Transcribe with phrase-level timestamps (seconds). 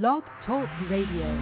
[0.00, 1.36] Blog Talk Radio.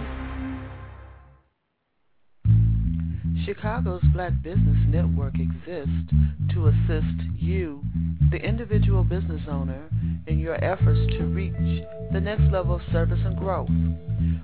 [3.45, 6.11] Chicago's Black Business Network exists
[6.53, 7.81] to assist you,
[8.29, 9.87] the individual business owner,
[10.27, 13.69] in your efforts to reach the next level of service and growth.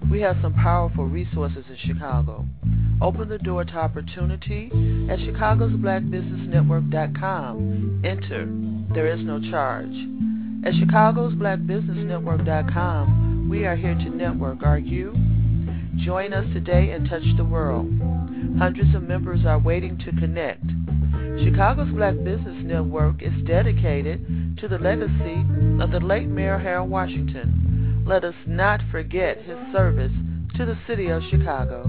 [0.10, 2.46] We have some powerful resources in Chicago.
[3.02, 4.68] Open the door to opportunity
[5.12, 8.02] at chicagosblackbusinessnetwork.com.
[8.05, 8.46] Enter.
[8.94, 9.92] There is no charge.
[10.66, 14.61] At chicagosblackbusinessnetwork.com, we are here to network.
[14.64, 15.14] Are you?
[15.96, 17.87] Join us today and touch the world.
[18.57, 20.64] Hundreds of members are waiting to connect.
[21.43, 25.46] Chicago's Black Business Network is dedicated to the legacy
[25.82, 28.04] of the late Mayor Harold Washington.
[28.06, 30.11] Let us not forget his service
[30.57, 31.84] to the city of Chicago.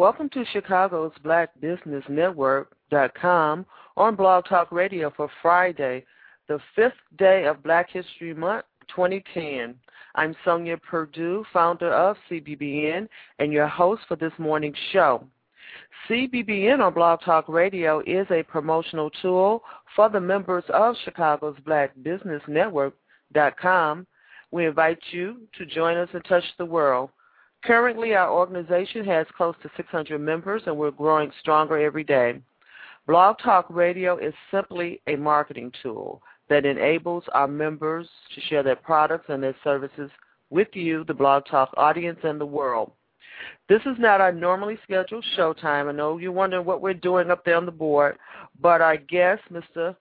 [0.00, 3.66] Welcome to Chicago's Black Business Network.com
[3.98, 6.06] on Blog Talk Radio for Friday,
[6.48, 9.74] the fifth day of Black History Month 2010.
[10.14, 13.08] I'm Sonia Purdue, founder of CBBN,
[13.40, 15.22] and your host for this morning's show.
[16.08, 19.62] CBBN on Blog Talk Radio is a promotional tool
[19.94, 24.06] for the members of Chicago's Black Business Network.com.
[24.50, 27.10] We invite you to join us and touch the world.
[27.64, 32.40] Currently, our organization has close to 600 members, and we're growing stronger every day.
[33.06, 38.76] Blog Talk Radio is simply a marketing tool that enables our members to share their
[38.76, 40.10] products and their services
[40.48, 42.92] with you, the Blog Talk audience, and the world.
[43.68, 45.88] This is not our normally scheduled show time.
[45.88, 48.18] I know you're wondering what we're doing up there on the board,
[48.60, 49.96] but our guest, Mr.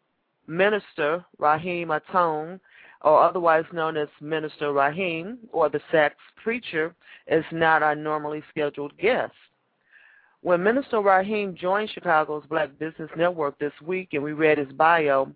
[0.48, 2.60] Minister Rahim Aton,
[3.02, 6.94] or otherwise known as Minister Rahim, or the Sax Preacher,
[7.28, 9.34] is not our normally scheduled guest.
[10.42, 15.34] When Minister Rahim joined Chicago's Black Business Network this week and we read his bio,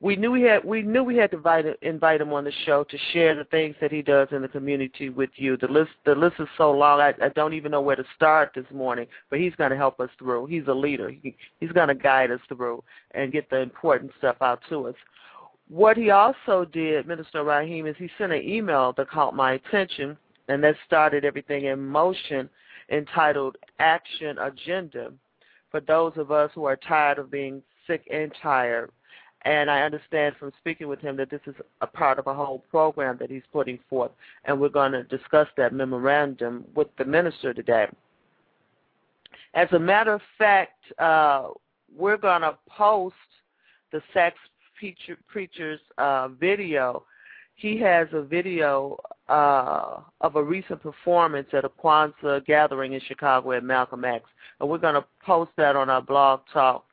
[0.00, 2.84] we knew we had we knew we had to invite, invite him on the show
[2.84, 5.56] to share the things that he does in the community with you.
[5.56, 8.52] The list the list is so long I, I don't even know where to start
[8.54, 10.46] this morning, but he's going to help us through.
[10.46, 11.10] He's a leader.
[11.10, 14.94] He, he's going to guide us through and get the important stuff out to us.
[15.68, 20.16] What he also did, Minister Rahim, is he sent an email that caught my attention,
[20.48, 22.50] and that started everything in motion,
[22.90, 25.12] entitled Action Agenda,
[25.70, 28.90] for those of us who are tired of being sick and tired.
[29.42, 32.64] And I understand from speaking with him that this is a part of a whole
[32.70, 34.10] program that he's putting forth,
[34.44, 37.86] and we're going to discuss that memorandum with the minister today.
[39.54, 41.48] As a matter of fact, uh,
[41.94, 43.14] we're going to post
[43.92, 44.36] the Sax
[44.78, 47.04] preacher, preacher's uh, video,
[47.56, 48.98] he has a video
[49.28, 54.24] uh, of a recent performance at a Kwanzaa gathering in Chicago at Malcolm X,
[54.60, 56.84] and we're going to post that on our Blog Talk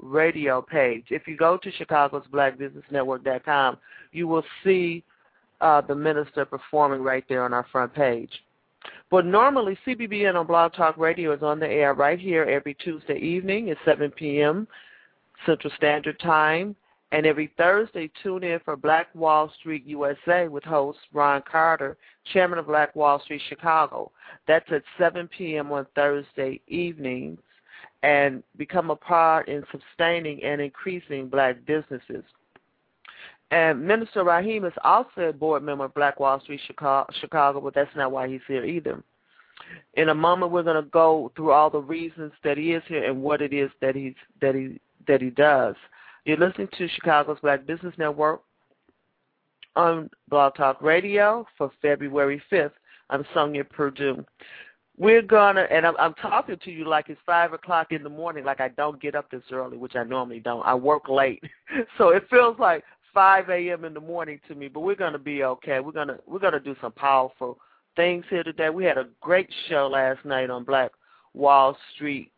[0.00, 1.06] radio page.
[1.10, 3.78] If you go to Chicago's Black Business BlackBusinessNetwork.com,
[4.12, 5.04] you will see
[5.60, 8.30] uh, the minister performing right there on our front page.
[9.10, 13.18] But normally, CBBN on Blog Talk Radio is on the air right here every Tuesday
[13.18, 14.68] evening at 7 p.m.
[15.46, 16.76] Central Standard Time.
[17.14, 21.96] And every Thursday, tune in for Black Wall Street USA with host Ron Carter,
[22.32, 24.10] chairman of Black Wall Street Chicago.
[24.48, 25.70] That's at 7 p.m.
[25.70, 27.38] on Thursday evenings.
[28.02, 32.24] And become a part in sustaining and increasing black businesses.
[33.52, 37.94] And Minister Rahim is also a board member of Black Wall Street Chicago, but that's
[37.94, 39.00] not why he's here either.
[39.94, 43.04] In a moment, we're going to go through all the reasons that he is here
[43.04, 45.76] and what it is that he's that he that he does.
[46.24, 48.40] You're listening to Chicago's Black Business Network
[49.76, 52.72] on Blog Talk Radio for February 5th.
[53.10, 54.24] I'm Sonia Purdue.
[54.96, 58.42] we're gonna, and I'm, I'm talking to you like it's five o'clock in the morning,
[58.42, 60.64] like I don't get up this early, which I normally don't.
[60.64, 61.42] I work late,
[61.98, 63.84] so it feels like 5 a.m.
[63.84, 64.68] in the morning to me.
[64.68, 65.80] But we're gonna be okay.
[65.80, 67.58] We're gonna we're gonna do some powerful
[67.96, 68.70] things here today.
[68.70, 70.90] We had a great show last night on Black
[71.34, 72.32] Wall Street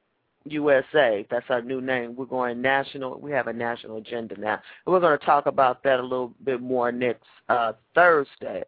[0.50, 1.26] USA.
[1.30, 2.16] That's our new name.
[2.16, 3.18] We're going national.
[3.20, 4.60] We have a national agenda now.
[4.84, 8.64] And we're going to talk about that a little bit more next uh, Thursday.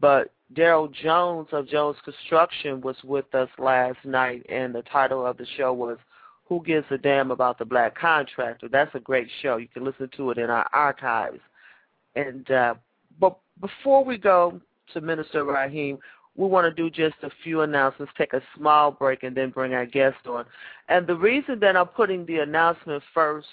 [0.00, 5.36] But Daryl Jones of Jones Construction was with us last night, and the title of
[5.36, 5.98] the show was
[6.44, 8.68] Who Gives a Damn About the Black Contractor?
[8.68, 9.56] That's a great show.
[9.56, 11.40] You can listen to it in our archives.
[12.14, 12.74] And uh,
[13.18, 14.60] But before we go
[14.92, 15.98] to Minister Rahim,
[16.36, 19.74] we want to do just a few announcements, take a small break, and then bring
[19.74, 20.44] our guest on.
[20.88, 23.48] And the reason that I'm putting the announcement first,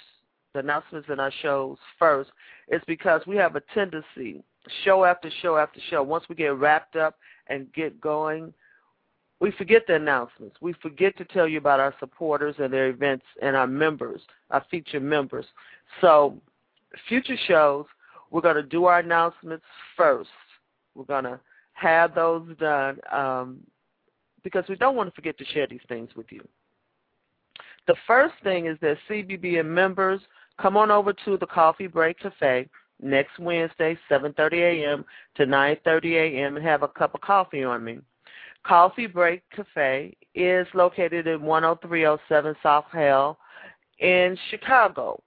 [0.53, 2.31] the announcements in our shows first,
[2.67, 4.43] is because we have a tendency,
[4.83, 8.53] show after show after show, once we get wrapped up and get going,
[9.39, 10.55] we forget the announcements.
[10.61, 14.21] We forget to tell you about our supporters and their events and our members,
[14.51, 15.45] our featured members.
[15.99, 16.37] So,
[17.09, 17.85] future shows,
[18.31, 19.65] we're going to do our announcements
[19.97, 20.29] first.
[20.95, 21.39] We're going to
[21.83, 23.59] have those done um,
[24.43, 26.41] because we don't want to forget to share these things with you.
[27.87, 30.21] The first thing is that CBBN members
[30.59, 32.69] come on over to the Coffee Break Cafe
[33.01, 35.05] next Wednesday, 7:30 a.m.
[35.35, 36.55] to 9:30 a.m.
[36.55, 37.99] and have a cup of coffee on me.
[38.63, 43.37] Coffee Break Cafe is located in 10307 South Hale
[43.99, 45.21] in Chicago.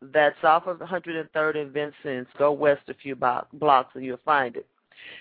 [0.00, 2.28] That's off of 103rd and Vincennes.
[2.38, 4.66] Go west a few blocks and you'll find it.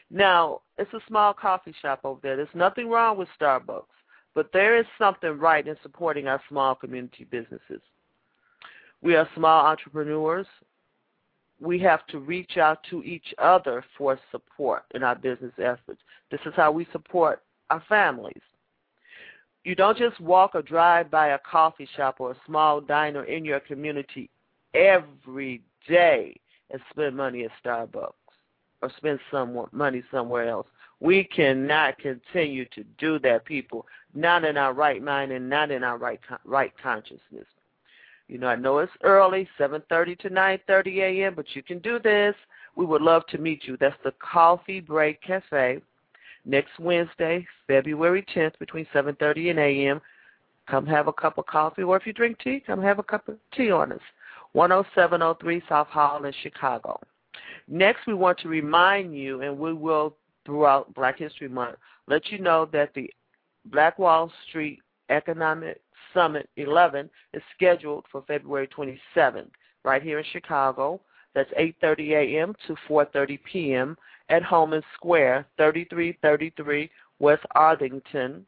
[0.09, 2.35] Now, it's a small coffee shop over there.
[2.35, 3.83] There's nothing wrong with Starbucks,
[4.35, 7.81] but there is something right in supporting our small community businesses.
[9.01, 10.47] We are small entrepreneurs.
[11.59, 16.01] We have to reach out to each other for support in our business efforts.
[16.31, 18.41] This is how we support our families.
[19.63, 23.43] You don't just walk or drive by a coffee shop or a small diner in
[23.43, 24.29] your community
[24.73, 26.39] every day
[26.71, 28.13] and spend money at Starbucks
[28.81, 30.67] or spend some money somewhere else.
[30.99, 33.85] We cannot continue to do that, people.
[34.13, 37.45] Not in our right mind and not in our right right consciousness.
[38.27, 42.35] You know, I know it's early, 7:30 to 9:30 a.m., but you can do this.
[42.75, 43.77] We would love to meet you.
[43.77, 45.81] That's the Coffee Break Cafe
[46.45, 50.01] next Wednesday, February 10th, between 7:30 and a.m.
[50.67, 53.27] Come have a cup of coffee, or if you drink tea, come have a cup
[53.27, 54.01] of tea on us.
[54.53, 56.99] 10703 South Hall in Chicago.
[57.67, 61.75] Next, we want to remind you, and we will throughout Black History Month,
[62.07, 63.11] let you know that the
[63.65, 64.79] Black Wall Street
[65.09, 65.81] Economic
[66.13, 69.49] Summit 11 is scheduled for February 27th,
[69.83, 71.01] right here in Chicago.
[71.35, 72.55] That's 8:30 a.m.
[72.65, 73.97] to 4:30 p.m.
[74.29, 78.45] at Homan Square, 3333 West Arlington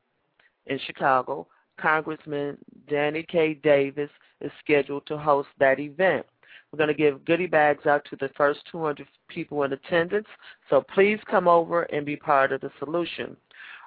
[0.65, 1.47] in Chicago.
[1.77, 2.57] Congressman
[2.89, 3.53] Danny K.
[3.53, 4.09] Davis
[4.41, 6.25] is scheduled to host that event.
[6.71, 10.27] We're going to give goodie bags out to the first 200 people in attendance,
[10.69, 13.35] so please come over and be part of the solution.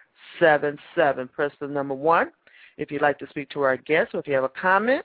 [1.33, 2.33] Press the number 1
[2.79, 5.05] if you'd like to speak to our guest or if you have a comment.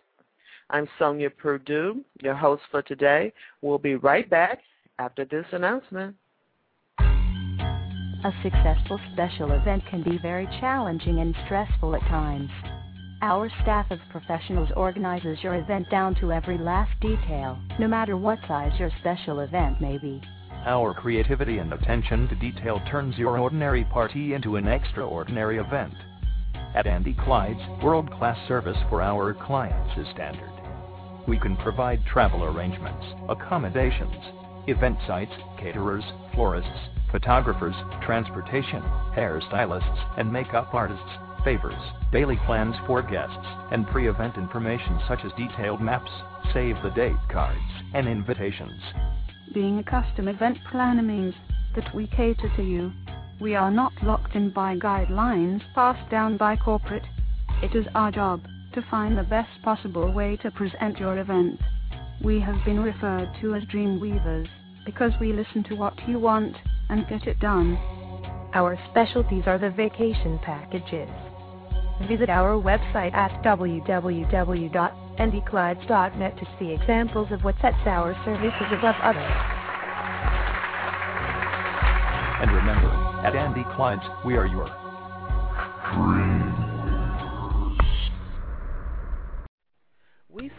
[0.72, 3.31] I'm Sonia Purdue, your host for today.
[3.62, 4.62] We'll be right back
[4.98, 6.16] after this announcement.
[8.24, 12.50] A successful special event can be very challenging and stressful at times.
[13.22, 18.39] Our staff of professionals organizes your event down to every last detail, no matter what
[18.48, 20.22] size your special event may be.
[20.65, 25.94] Our creativity and attention to detail turns your ordinary party into an extraordinary event.
[26.75, 30.50] At Andy Clyde's, world-class service for our clients is standard.
[31.27, 34.15] We can provide travel arrangements, accommodations,
[34.67, 36.03] event sites, caterers,
[36.34, 36.70] florists,
[37.12, 38.82] photographers, transportation,
[39.15, 41.03] hairstylists, and makeup artists,
[41.43, 46.12] favors, daily plans for guests, and pre-event information such as detailed maps,
[46.53, 47.60] save the date cards,
[47.93, 48.82] and invitations.
[49.53, 51.36] Being a custom event planner means
[51.75, 52.91] that we cater to you.
[53.39, 57.03] We are not locked in by guidelines passed down by corporate.
[57.62, 58.41] It is our job
[58.74, 61.60] to find the best possible way to present your event.
[62.24, 64.48] We have been referred to as dream weavers
[64.86, 66.56] because we listen to what you want
[66.89, 67.77] and get it done.
[68.53, 71.10] Our specialties are the vacation packages.
[72.08, 79.34] Visit our website at www.andyclydes.net to see examples of what sets our services above others.
[82.39, 82.88] And remember,
[83.25, 84.83] at Andy Clydes, we are your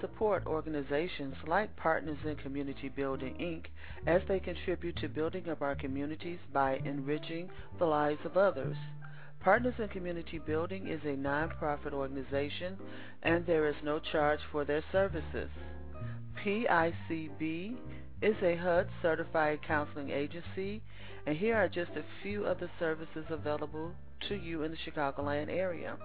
[0.05, 3.65] support organizations like Partners in Community Building, Inc.,
[4.07, 8.77] as they contribute to building up our communities by enriching the lives of others.
[9.41, 12.77] Partners in Community Building is a nonprofit organization
[13.23, 15.49] and there is no charge for their services.
[16.45, 17.77] PICB
[18.21, 20.83] is a HUD certified counseling agency,
[21.27, 23.93] and here are just a few of the services available
[24.29, 25.97] to you in the Chicagoland area.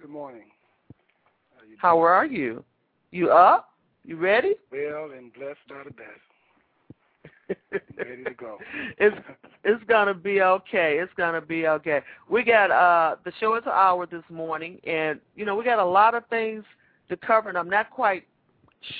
[0.00, 0.46] Good morning.
[1.76, 2.64] How, How are you?
[3.10, 3.74] You up?
[4.04, 4.54] You ready?
[4.72, 6.20] Well and blessed by the best.
[7.96, 8.58] ready to go.
[8.98, 9.16] it's
[9.64, 10.98] it's gonna be okay.
[11.02, 12.00] It's gonna be okay.
[12.28, 15.78] We got uh the show is an hour this morning, and you know we got
[15.78, 16.64] a lot of things
[17.08, 18.24] to cover, and I'm not quite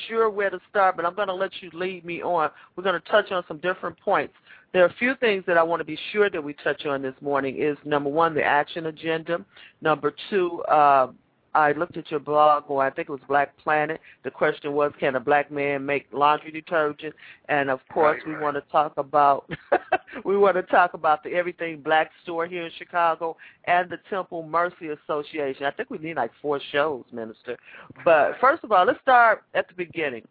[0.06, 2.50] sure where to start, but I'm going to let you lead me on.
[2.76, 4.34] We're going to touch on some different points.
[4.72, 7.00] There are a few things that I want to be sure that we touch on
[7.00, 9.44] this morning is number one, the action agenda.
[9.80, 11.08] Number two, uh,
[11.54, 14.00] I looked at your blog, or I think it was Black Planet.
[14.22, 17.14] The question was, can a black man make laundry detergent?
[17.48, 18.42] And of course, right, we right.
[18.42, 19.50] want to talk about
[20.24, 24.42] we want to talk about the Everything Black store here in Chicago and the Temple
[24.42, 25.64] Mercy Association.
[25.64, 27.56] I think we need like four shows, Minister.
[28.04, 30.22] But first of all, let's start at the beginning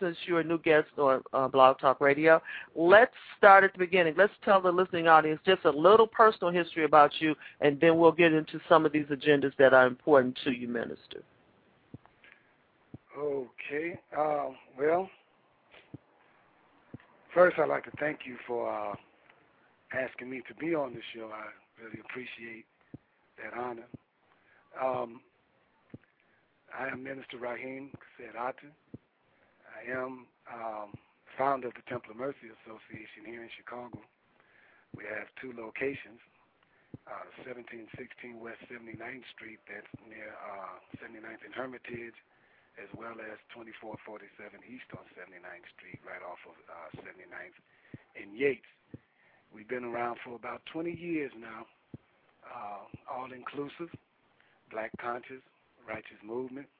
[0.00, 2.40] since you're a new guest on uh, Blog Talk Radio.
[2.74, 4.14] Let's start at the beginning.
[4.16, 8.12] Let's tell the listening audience just a little personal history about you, and then we'll
[8.12, 11.22] get into some of these agendas that are important to you, Minister.
[13.18, 13.98] Okay.
[14.16, 15.08] Uh, well,
[17.34, 18.94] first I'd like to thank you for uh,
[19.92, 21.30] asking me to be on the show.
[21.32, 22.64] I really appreciate
[23.38, 23.86] that honor.
[24.80, 25.20] Um,
[26.78, 28.72] I am Minister Rahim Chesed Aton.
[29.82, 30.94] I am um,
[31.34, 33.98] founder of the Temple of Mercy Association here in Chicago.
[34.94, 36.22] We have two locations,
[37.10, 37.90] uh, 1716
[38.38, 42.14] West 79th Street, that's near uh, 79th and Hermitage,
[42.78, 47.58] as well as 2447 East on 79th Street, right off of uh, 79th
[48.14, 48.68] and Yates.
[49.50, 51.66] We've been around for about 20 years now,
[52.46, 53.90] uh, all inclusive,
[54.70, 55.42] black conscious,
[55.82, 56.70] righteous movement.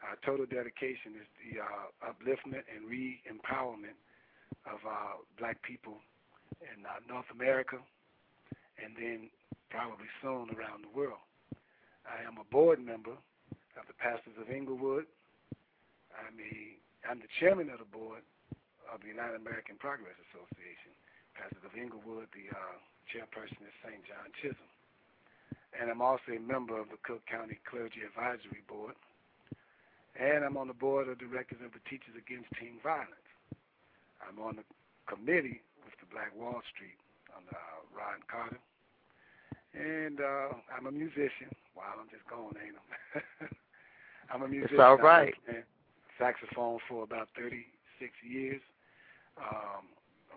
[0.00, 3.98] Our total dedication is the uh, upliftment and re-empowerment
[4.64, 6.00] of uh, black people
[6.64, 7.76] in uh, North America
[8.80, 9.28] and then
[9.68, 11.20] probably soon around the world.
[12.08, 13.14] I am a board member
[13.76, 15.04] of the Pastors of Englewood.
[16.16, 16.54] I'm, a,
[17.06, 18.24] I'm the chairman of the board
[18.88, 20.96] of the United American Progress Association.
[21.36, 22.76] Pastors of Englewood, the uh,
[23.12, 24.00] chairperson is St.
[24.08, 24.70] John Chisum.
[25.76, 28.98] And I'm also a member of the Cook County Clergy Advisory Board
[30.18, 33.28] and I'm on the board of directors of the Teachers Against Teen Violence.
[34.20, 34.66] I'm on the
[35.06, 36.98] committee with the Black Wall Street
[37.30, 38.60] under uh, Ron Carter,
[39.74, 41.50] and uh, I'm a musician.
[41.76, 43.50] Wow, I'm just going, ain't I?
[44.34, 44.76] I'm a musician.
[44.78, 45.34] It's all right.
[46.18, 47.66] saxophone for about 36
[48.22, 48.62] years
[49.38, 49.90] um,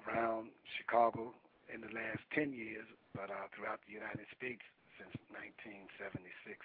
[0.06, 1.34] around Chicago
[1.74, 4.64] in the last 10 years, but uh, throughout the United States
[4.98, 6.62] since 1976.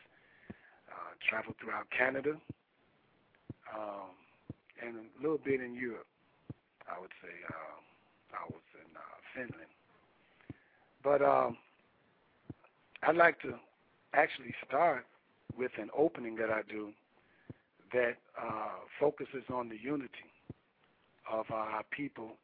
[0.88, 2.41] Uh, traveled throughout Canada
[3.75, 4.11] um,
[4.83, 6.07] and a little bit in Europe.
[6.89, 9.73] I would say uh, I was in uh, Finland.
[11.03, 11.57] But um,
[13.03, 13.55] I'd like to
[14.15, 15.05] actually start
[15.57, 16.91] with an opening that I do
[17.93, 20.29] that uh, focuses on the unity
[21.31, 22.37] of our people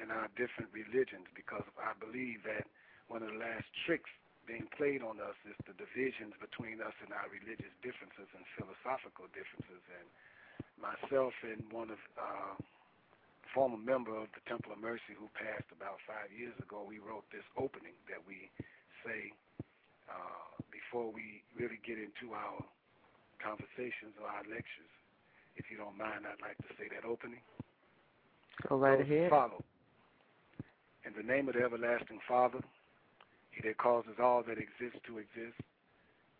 [0.00, 2.66] and our different religions because I believe that
[3.10, 4.10] one of the last tricks
[4.46, 9.28] being played on us is the divisions between us and our religious differences and philosophical
[9.36, 9.82] differences.
[9.92, 10.06] And
[10.80, 12.54] myself and one of uh,
[13.54, 17.26] former member of the Temple of Mercy who passed about five years ago, we wrote
[17.32, 18.50] this opening that we
[19.02, 19.32] say
[20.08, 22.62] uh, before we really get into our
[23.42, 24.92] conversations or our lectures.
[25.56, 27.42] If you don't mind, I'd like to say that opening.
[28.68, 29.30] Go right ahead.
[29.30, 29.62] Follow.
[31.06, 32.60] In the name of the everlasting Father,
[33.50, 35.58] he that causes all that exists to exist,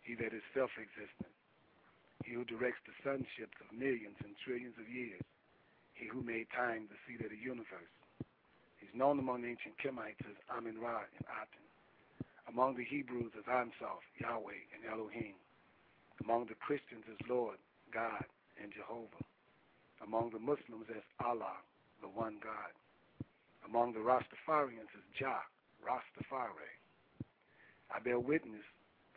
[0.03, 1.31] he that is self-existent,
[2.29, 5.25] he who directs the sunships of millions and trillions of years,
[5.97, 7.89] he who made time the seat of the universe.
[8.77, 11.65] He's known among ancient Kemites as Amin-Ra and Aten,
[12.45, 15.41] among the Hebrews as Ansof, Yahweh, and Elohim,
[16.21, 17.57] among the Christians as Lord,
[17.89, 18.29] God,
[18.61, 19.25] and Jehovah,
[20.05, 21.57] among the Muslims as Allah,
[22.05, 22.77] the one God,
[23.65, 25.41] among the Rastafarians as Jah,
[25.81, 26.77] Rastafari.
[27.89, 28.65] I bear witness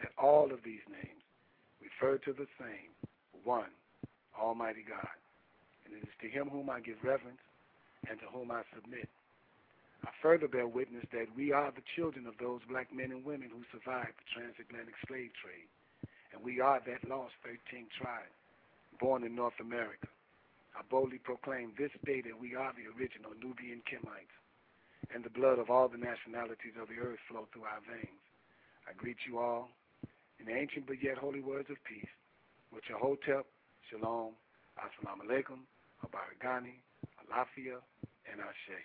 [0.01, 1.21] that all of these names
[1.83, 2.95] refer to the same,
[3.45, 3.71] one,
[4.39, 5.15] Almighty God.
[5.85, 7.43] And it is to him whom I give reverence
[8.09, 9.09] and to whom I submit.
[10.05, 13.51] I further bear witness that we are the children of those black men and women
[13.55, 15.71] who survived the transatlantic slave trade.
[16.35, 18.33] And we are that lost 13th tribe,
[18.99, 20.09] born in North America.
[20.75, 24.35] I boldly proclaim this day that we are the original Nubian Kemites,
[25.15, 28.23] and the blood of all the nationalities of the earth flow through our veins.
[28.89, 29.69] I greet you all
[30.41, 32.11] in ancient but yet holy words of peace,
[32.73, 33.47] which are Hotep,
[33.91, 34.33] Shalom,
[34.81, 35.61] Assalamu alaikum,
[36.05, 36.81] Abarigani,
[37.21, 37.79] Alafia,
[38.31, 38.81] and Ashe.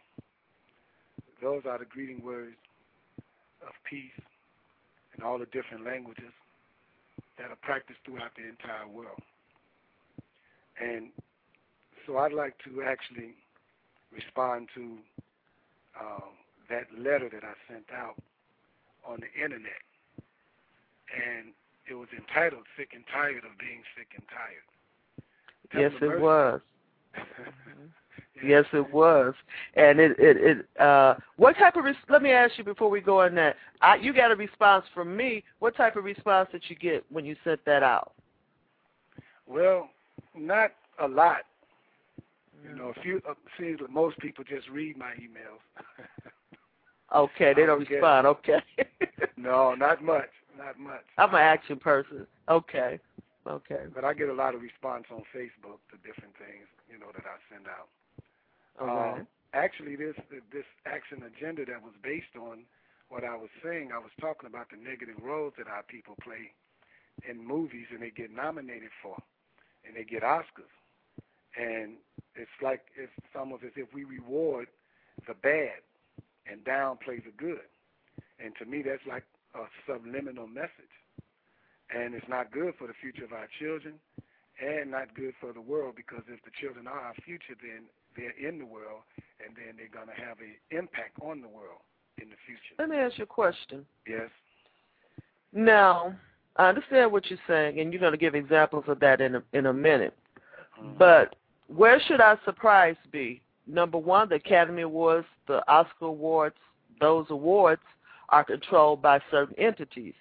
[1.42, 2.58] Those are the greeting words
[3.62, 4.20] of peace
[5.18, 6.34] in all the different languages
[7.38, 9.22] that are practiced throughout the entire world.
[10.80, 11.10] And
[12.06, 13.34] so I'd like to actually
[14.12, 14.98] respond to
[16.00, 16.28] uh,
[16.70, 18.16] that letter that I sent out
[19.08, 19.82] on the internet
[21.14, 21.54] and
[21.90, 24.68] it was entitled "Sick and Tired of Being Sick and Tired."
[25.74, 26.62] yes, it was.
[28.44, 29.34] Yes, it was,
[29.76, 30.82] and it it it.
[30.82, 31.84] Uh, what type of?
[31.86, 33.56] Res- let me ask you before we go on that.
[33.82, 35.44] I, you got a response from me.
[35.60, 38.12] What type of response did you get when you sent that out?
[39.48, 39.90] Well,
[40.36, 41.42] not a lot.
[42.64, 43.22] You know, a few.
[43.28, 45.62] Uh, seems that most people just read my emails.
[47.16, 48.28] okay, they don't respond.
[48.28, 48.62] Okay.
[49.36, 51.06] no, not much not much.
[51.18, 52.28] I'm an action person.
[52.50, 53.00] Okay.
[53.48, 53.84] Okay.
[53.94, 57.24] But I get a lot of response on Facebook to different things, you know, that
[57.24, 57.88] I send out.
[58.82, 59.22] Okay.
[59.22, 60.16] Um, actually, this
[60.52, 62.64] this action agenda that was based on
[63.10, 66.52] what I was saying, I was talking about the negative roles that our people play
[67.28, 69.16] in movies, and they get nominated for,
[69.88, 70.76] and they get Oscars,
[71.58, 71.94] and
[72.36, 74.68] it's like it's almost as if we reward
[75.26, 75.82] the bad
[76.50, 77.66] and downplay the good.
[78.40, 79.24] And to me, that's like
[79.56, 80.96] a subliminal message.
[81.94, 83.96] And it's not good for the future of our children
[84.60, 88.36] and not good for the world because if the children are our future, then they're
[88.38, 89.02] in the world
[89.46, 91.80] and then they're going to have an impact on the world
[92.22, 92.76] in the future.
[92.80, 93.86] Let me ask you a question.
[94.08, 94.30] Yes.
[95.54, 96.16] Now,
[96.58, 99.44] I understand what you're saying, and you're going to give examples of that in a,
[99.54, 100.16] in a minute.
[100.80, 100.98] Mm-hmm.
[100.98, 101.36] But
[101.68, 103.42] where should our surprise be?
[103.68, 106.56] Number one, the Academy Awards, the Oscar Awards,
[107.00, 107.82] those awards
[108.30, 110.14] are controlled by certain entities.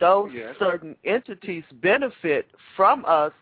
[0.00, 0.54] Those yes.
[0.58, 3.32] certain entities benefit from us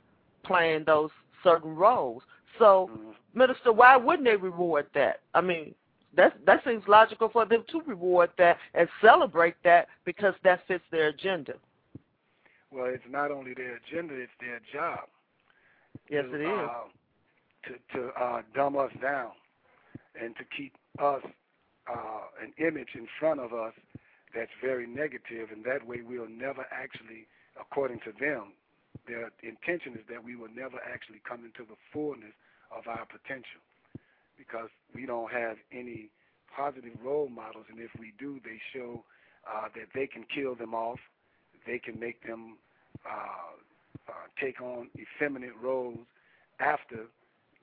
[0.45, 1.11] playing those
[1.43, 2.23] certain roles.
[2.59, 3.11] So, mm-hmm.
[3.39, 5.21] Minister, why wouldn't they reward that?
[5.33, 5.75] I mean,
[6.17, 10.85] that that seems logical for them to reward that and celebrate that because that fits
[10.91, 11.55] their agenda.
[12.71, 15.01] Well, it's not only their agenda; it's their job.
[16.11, 16.49] Yes, to, it is.
[16.49, 16.85] Uh,
[17.67, 19.31] to to uh, dumb us down
[20.21, 21.23] and to keep us
[21.89, 23.75] uh, an image in front of us
[24.35, 27.27] that's very negative, and that way we'll never actually,
[27.61, 28.53] according to them,
[29.07, 32.33] their intention is that we will never actually come into the fullness
[32.75, 33.61] of our potential
[34.37, 36.11] because we don't have any
[36.55, 39.05] positive role models, and if we do, they show
[39.47, 40.99] uh, that they can kill them off.
[41.67, 42.57] They can make them
[43.07, 43.55] uh,
[44.09, 45.99] uh, take on effeminate roles
[46.61, 47.07] after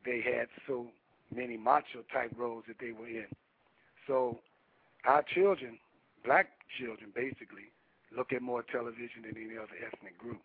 [0.05, 0.87] they had so
[1.33, 3.27] many macho type roles that they were in.
[4.11, 4.43] So
[5.07, 5.79] our children,
[6.27, 7.71] black children basically,
[8.11, 10.43] look at more television than any other ethnic group.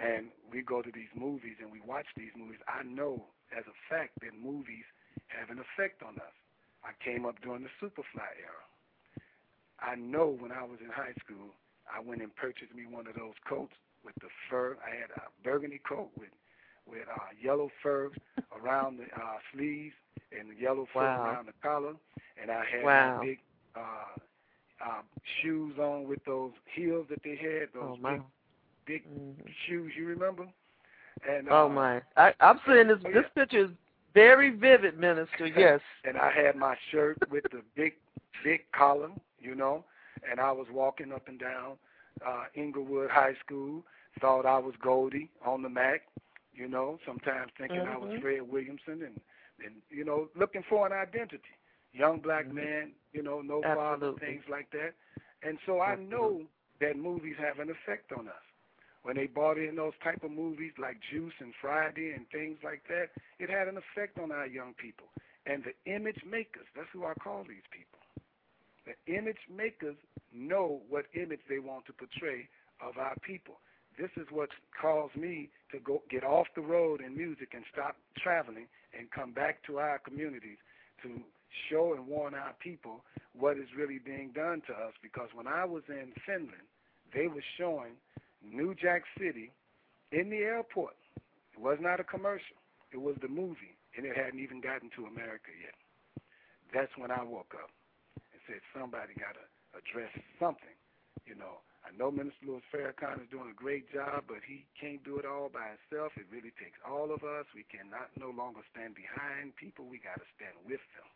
[0.00, 2.56] And we go to these movies and we watch these movies.
[2.64, 4.88] I know as a fact that movies
[5.28, 6.32] have an effect on us.
[6.88, 8.64] I came up during the Superfly era.
[9.76, 11.52] I know when I was in high school,
[11.84, 13.76] I went and purchased me one of those coats
[14.08, 14.80] with the fur.
[14.80, 16.32] I had a burgundy coat with
[16.88, 18.10] with uh, yellow fur
[18.60, 19.94] around the uh, sleeves
[20.38, 21.24] and the yellow fur wow.
[21.24, 21.94] around the collar,
[22.40, 23.18] and I had wow.
[23.18, 23.38] my big
[23.76, 24.20] uh,
[24.84, 25.02] uh,
[25.42, 27.68] shoes on with those heels that they had.
[27.74, 28.14] Those oh, my.
[28.14, 28.22] big,
[28.86, 29.48] big mm-hmm.
[29.66, 29.92] shoes.
[29.96, 30.46] You remember?
[31.28, 32.02] And oh uh, my!
[32.16, 32.98] I, I'm seeing this.
[33.04, 33.70] oh, this picture is
[34.14, 35.46] very vivid, Minister.
[35.56, 35.80] Yes.
[36.04, 37.94] and I had my shirt with the big,
[38.44, 39.84] big collar, you know,
[40.28, 41.76] and I was walking up and down
[42.26, 43.82] uh, Englewood High School.
[44.20, 46.02] Thought I was Goldie on the Mack,
[46.56, 46.98] you know.
[47.06, 47.92] Sometimes thinking mm-hmm.
[47.92, 49.20] I was Fred Williamson, and
[49.64, 51.54] and you know, looking for an identity.
[51.92, 52.56] Young black mm-hmm.
[52.56, 53.74] man, you know, no Absolutely.
[53.74, 54.92] father, things like that.
[55.42, 56.42] And so I know
[56.80, 58.44] that movies have an effect on us.
[59.02, 62.82] When they brought in those type of movies like Juice and Friday and things like
[62.88, 65.06] that, it had an effect on our young people.
[65.46, 68.02] And the image makers, that's who I call these people.
[68.84, 69.94] The image makers
[70.34, 72.48] know what image they want to portray
[72.82, 73.58] of our people.
[73.98, 77.96] This is what caused me to go get off the road in music and stop
[78.18, 80.58] traveling and come back to our communities
[81.02, 81.20] to
[81.70, 84.92] show and warn our people what is really being done to us.
[85.02, 86.68] Because when I was in Finland,
[87.14, 87.92] they were showing
[88.44, 89.50] New Jack City
[90.12, 90.96] in the airport.
[91.54, 92.60] It was not a commercial.
[92.92, 95.74] It was the movie, and it hadn't even gotten to America yet.
[96.72, 97.70] That's when I woke up
[98.16, 99.46] and said, somebody got to
[99.78, 100.76] address something.
[101.26, 104.98] You know, I know Minister Louis Farrakhan is doing a great job, but he can't
[105.06, 106.10] do it all by himself.
[106.18, 107.46] It really takes all of us.
[107.54, 109.86] We cannot no longer stand behind people.
[109.86, 111.08] We got to stand with them.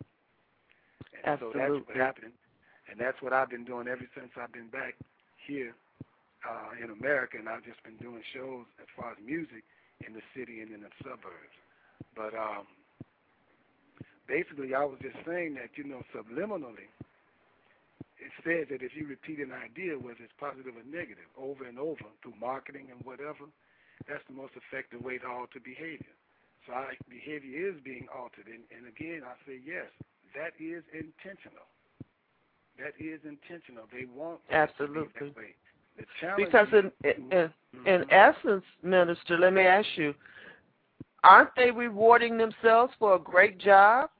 [1.18, 1.58] And Absolutely.
[1.58, 2.34] so that's what happened.
[2.86, 4.94] And that's what I've been doing ever since I've been back
[5.42, 5.74] here
[6.46, 9.66] uh, in America, and I've just been doing shows as far as music
[10.06, 11.56] in the city and in the suburbs.
[12.14, 12.70] But um,
[14.26, 16.88] basically, I was just saying that, you know, subliminally,
[18.20, 21.78] it says that if you repeat an idea, whether it's positive or negative, over and
[21.78, 23.48] over through marketing and whatever,
[24.08, 26.14] that's the most effective way to alter behavior.
[26.66, 28.46] So our behavior is being altered.
[28.46, 29.88] And, and again, I say yes,
[30.36, 31.64] that is intentional.
[32.78, 33.84] That is intentional.
[33.92, 35.08] They want Absolutely.
[35.16, 35.54] to be that way.
[36.36, 37.52] Because in in,
[37.86, 38.06] in Mhm.
[38.10, 40.14] essence, Minister, let me ask you,
[41.24, 44.10] aren't they rewarding themselves for a great job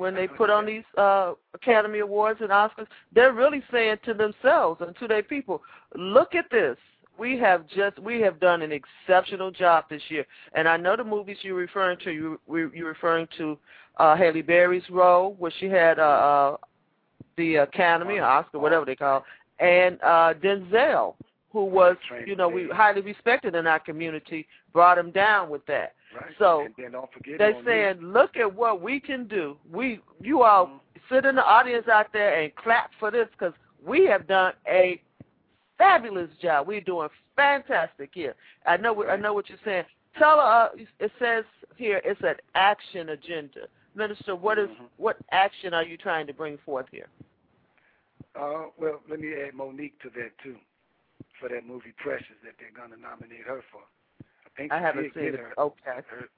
[0.00, 2.86] when they put on these uh, Academy Awards and Oscars?
[3.14, 5.62] They're really saying to themselves and to their people,
[5.94, 6.78] look at this.
[7.18, 11.04] We have just we have done an exceptional job this year, and I know the
[11.04, 12.10] movies you're referring to.
[12.10, 13.58] You you're referring to
[13.98, 16.56] uh, Halle Berry's role, where she had uh, uh,
[17.36, 21.14] the Academy or Oscar, whatever they call, it, and uh, Denzel,
[21.52, 25.92] who was you know we highly respected in our community, brought him down with that.
[26.14, 26.32] Right.
[26.38, 29.56] So and then don't forget they're saying, look at what we can do.
[29.70, 31.14] We, you all Mm-hmm.
[31.14, 35.00] sit in the audience out there and clap for this because we have done a
[35.78, 36.66] fabulous job.
[36.66, 38.34] We're doing fantastic here.
[38.66, 39.84] I know, what I know what you're saying.
[40.18, 40.42] Tell her.
[40.42, 40.68] Uh,
[40.98, 41.44] it says
[41.76, 43.60] here it's an action agenda.
[43.94, 44.88] Minister, what is- Mhm.
[44.98, 47.08] what action are you trying to bring forth here?
[48.34, 50.56] Uh, well, let me add Mo'Nique to that too,
[51.38, 53.82] for that movie Precious that they're going to nominate her for.
[54.58, 55.40] I I haven't seen it.
[55.40, 56.00] her, Okay.
[56.08, 56.28] her.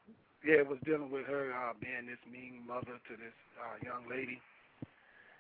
[0.45, 4.11] Yeah, it was dealing with her uh, being this mean mother to this uh, young
[4.11, 4.43] lady,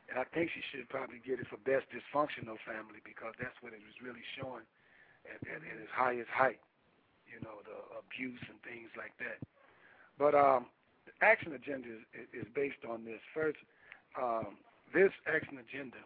[0.08, 3.74] and I think she should probably get it for best dysfunctional family because that's what
[3.74, 4.62] it was really showing
[5.26, 6.60] at, at, at its highest height.
[7.26, 9.40] You know, the abuse and things like that.
[10.20, 10.66] But um,
[11.08, 13.18] the action agenda is, is based on this.
[13.32, 13.58] First,
[14.20, 14.60] um,
[14.92, 15.98] this action agenda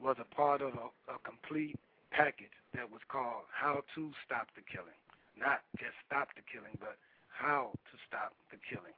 [0.00, 1.76] was a part of a, a complete
[2.10, 4.96] package that was called How to Stop the Killing.
[5.38, 6.96] Not just stop the killing, but
[7.28, 8.94] how to stop the killing.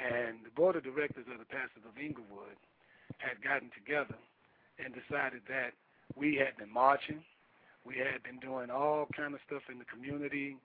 [0.00, 2.58] And the board of directors of the Pastors of Englewood
[3.18, 4.16] had gotten together
[4.82, 5.76] and decided that
[6.16, 7.22] we had been marching,
[7.84, 10.56] we had been doing all kind of stuff in the community.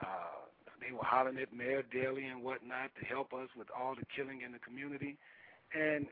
[0.00, 0.46] Uh,
[0.80, 4.42] they were hollering at Mayor Daley and whatnot to help us with all the killing
[4.42, 5.16] in the community.
[5.74, 6.06] And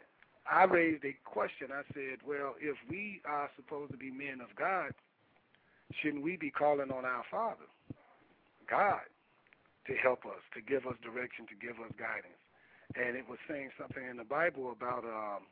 [0.51, 1.69] I raised a question.
[1.73, 4.93] I said, well, if we are supposed to be men of God,
[6.01, 7.67] shouldn't we be calling on our Father,
[8.71, 9.05] God,
[9.87, 12.41] to help us, to give us direction, to give us guidance?
[12.95, 15.47] And it was saying something in the Bible about um,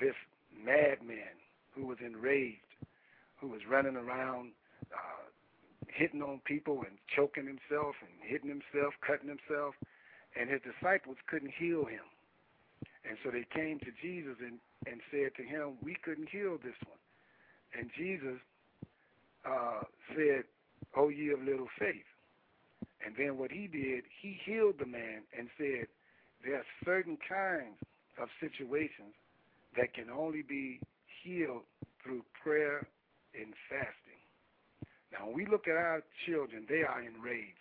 [0.00, 0.14] this
[0.54, 1.36] madman
[1.74, 2.72] who was enraged
[3.42, 4.52] who was running around
[4.94, 5.26] uh,
[5.88, 9.74] hitting on people and choking himself and hitting himself, cutting himself,
[10.38, 12.06] and his disciples couldn't heal him.
[13.02, 16.78] And so they came to Jesus and, and said to him, We couldn't heal this
[16.86, 17.02] one.
[17.76, 18.38] And Jesus
[19.44, 19.82] uh,
[20.14, 20.46] said,
[20.96, 22.06] Oh, ye of little faith.
[23.04, 25.86] And then what he did, he healed the man and said,
[26.44, 27.78] There are certain kinds
[28.20, 29.14] of situations
[29.76, 30.80] that can only be
[31.22, 31.62] healed
[32.02, 32.86] through prayer
[33.34, 34.20] and fasting.
[35.12, 37.58] Now, when we look at our children, they are enraged.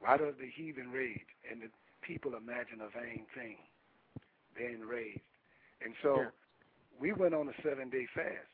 [0.00, 1.70] Why does the heathen rage and the
[2.02, 3.56] people imagine a vain thing?
[4.56, 5.20] They're enraged.
[5.84, 6.32] And so yeah.
[7.00, 8.50] we went on a seven day fast,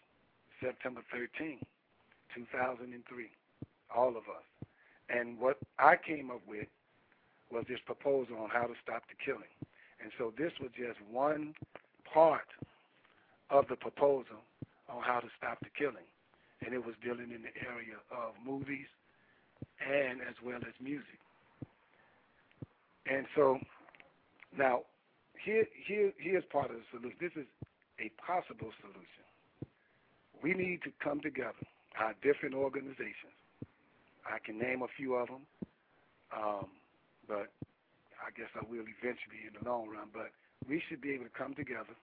[0.60, 1.58] September 13,
[2.34, 3.30] 2003,
[3.94, 4.46] all of us.
[5.12, 6.66] And what I came up with
[7.50, 9.52] was this proposal on how to stop the killing.
[10.02, 11.54] And so this was just one
[12.12, 12.48] part
[13.50, 14.40] of the proposal
[14.88, 16.08] on how to stop the killing.
[16.64, 18.88] And it was dealing in the area of movies
[19.84, 21.20] and as well as music.
[23.06, 23.58] And so
[24.56, 24.82] now
[25.44, 27.18] here, here, here's part of the solution.
[27.20, 27.46] This is
[28.00, 29.26] a possible solution.
[30.42, 31.66] We need to come together,
[31.98, 33.36] our different organizations.
[34.26, 35.42] I can name a few of them,
[36.36, 36.66] um,
[37.26, 37.50] but
[38.22, 40.08] I guess I will eventually in the long run.
[40.12, 40.30] But
[40.68, 41.96] we should be able to come together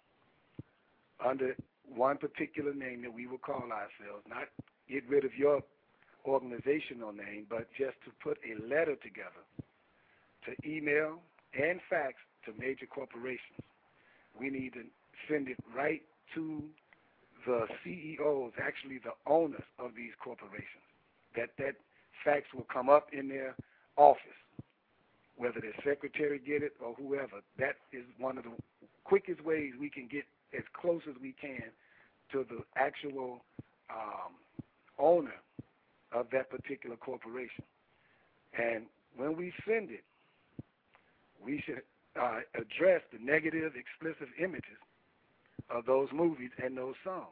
[1.23, 1.55] under
[1.87, 4.47] one particular name that we will call ourselves, not
[4.89, 5.61] get rid of your
[6.25, 9.43] organizational name, but just to put a letter together
[10.45, 11.19] to email
[11.53, 13.63] and fax to major corporations.
[14.39, 14.83] We need to
[15.29, 16.01] send it right
[16.35, 16.63] to
[17.45, 20.85] the CEOs, actually the owners of these corporations.
[21.35, 21.75] That that
[22.23, 23.55] fax will come up in their
[23.97, 24.21] office,
[25.37, 27.41] whether their secretary get it or whoever.
[27.57, 28.51] That is one of the
[29.03, 30.25] quickest ways we can get
[30.57, 31.63] as close as we can
[32.31, 33.41] to the actual
[33.89, 34.33] um,
[34.97, 35.35] owner
[36.11, 37.63] of that particular corporation.
[38.57, 40.03] And when we send it,
[41.43, 41.81] we should
[42.19, 44.79] uh, address the negative, explicit images
[45.69, 47.27] of those movies and those songs.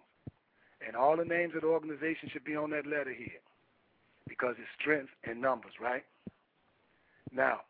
[0.85, 3.41] And all the names of the organization should be on that letterhead
[4.27, 6.03] because it's strength and numbers, right?
[7.31, 7.61] Now,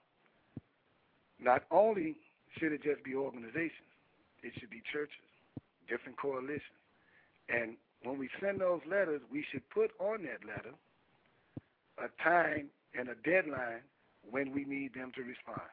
[1.40, 2.18] not only
[2.58, 3.92] should it just be organizations,
[4.44, 5.28] it should be churches,
[5.90, 6.82] different coalitions.
[7.50, 10.74] And when we send those letters, we should put on that letter
[11.98, 13.82] a time and a deadline
[14.30, 15.70] when we need them to respond.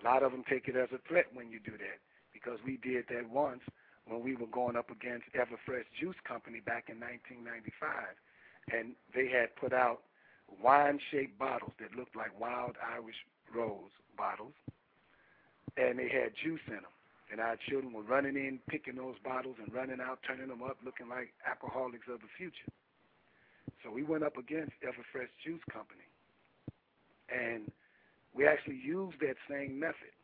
[0.00, 1.98] A lot of them take it as a threat when you do that
[2.32, 3.62] because we did that once
[4.06, 8.16] when we were going up against Everfresh Juice Company back in 1995,
[8.72, 10.00] and they had put out
[10.62, 13.16] wine-shaped bottles that looked like wild Irish
[13.54, 14.54] rose bottles,
[15.76, 16.94] and they had juice in them.
[17.30, 20.78] And our children were running in, picking those bottles and running out, turning them up,
[20.82, 22.72] looking like alcoholics of the future.
[23.84, 26.08] So we went up against Everfresh Juice Company,
[27.28, 27.70] and
[28.34, 30.16] we actually use that same method.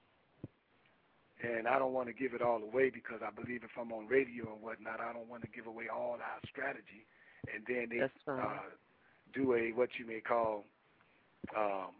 [1.44, 4.08] And I don't want to give it all away because I believe if I'm on
[4.08, 7.04] radio and whatnot, I don't want to give away all our strategy.
[7.52, 8.58] And then they uh,
[9.34, 10.64] do a what you may call
[11.56, 11.92] um,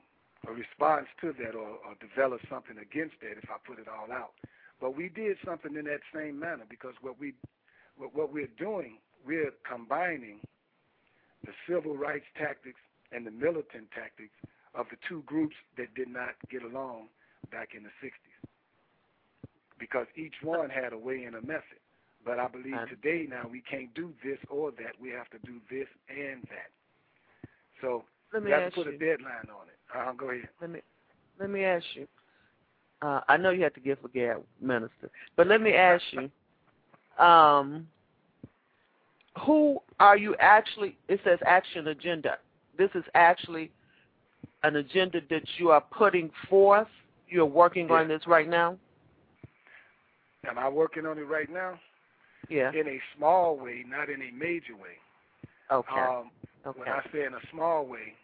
[0.46, 4.12] a response to that or, or develop something against that if I put it all
[4.12, 4.32] out.
[4.80, 7.34] But we did something in that same manner because what we
[7.96, 10.40] what, what we're doing, we're combining
[11.44, 12.80] the civil rights tactics
[13.12, 14.34] and the militant tactics
[14.74, 17.06] of the two groups that did not get along
[17.50, 18.10] back in the 60s.
[19.78, 21.83] Because each one had a way and a method.
[22.24, 24.92] But I believe today now we can't do this or that.
[25.00, 26.70] We have to do this and that.
[27.80, 28.94] So let me you have to put you.
[28.94, 29.78] a deadline on it.
[29.94, 30.48] Uh, go ahead.
[30.60, 30.80] Let me
[31.38, 32.06] let me ask you.
[33.02, 36.30] Uh, I know you have to give a gab, minister, but let me ask you.
[37.24, 37.86] Um,
[39.44, 40.96] who are you actually?
[41.08, 42.38] It says action agenda.
[42.78, 43.70] This is actually
[44.64, 46.88] an agenda that you are putting forth?
[47.28, 47.96] You're working yeah.
[47.96, 48.76] on this right now?
[50.48, 51.78] Am I working on it right now?
[52.48, 52.70] Yeah.
[52.72, 54.98] In a small way, not in a major way.
[55.70, 56.00] Okay.
[56.00, 56.30] Um,
[56.66, 56.78] okay.
[56.78, 58.14] When I say in a small way,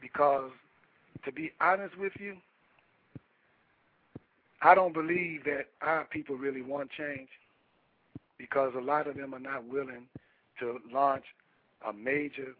[0.00, 0.50] because
[1.24, 2.36] to be honest with you,
[4.62, 7.28] I don't believe that our people really want change
[8.38, 10.06] because a lot of them are not willing
[10.60, 11.24] to launch
[11.86, 12.54] a major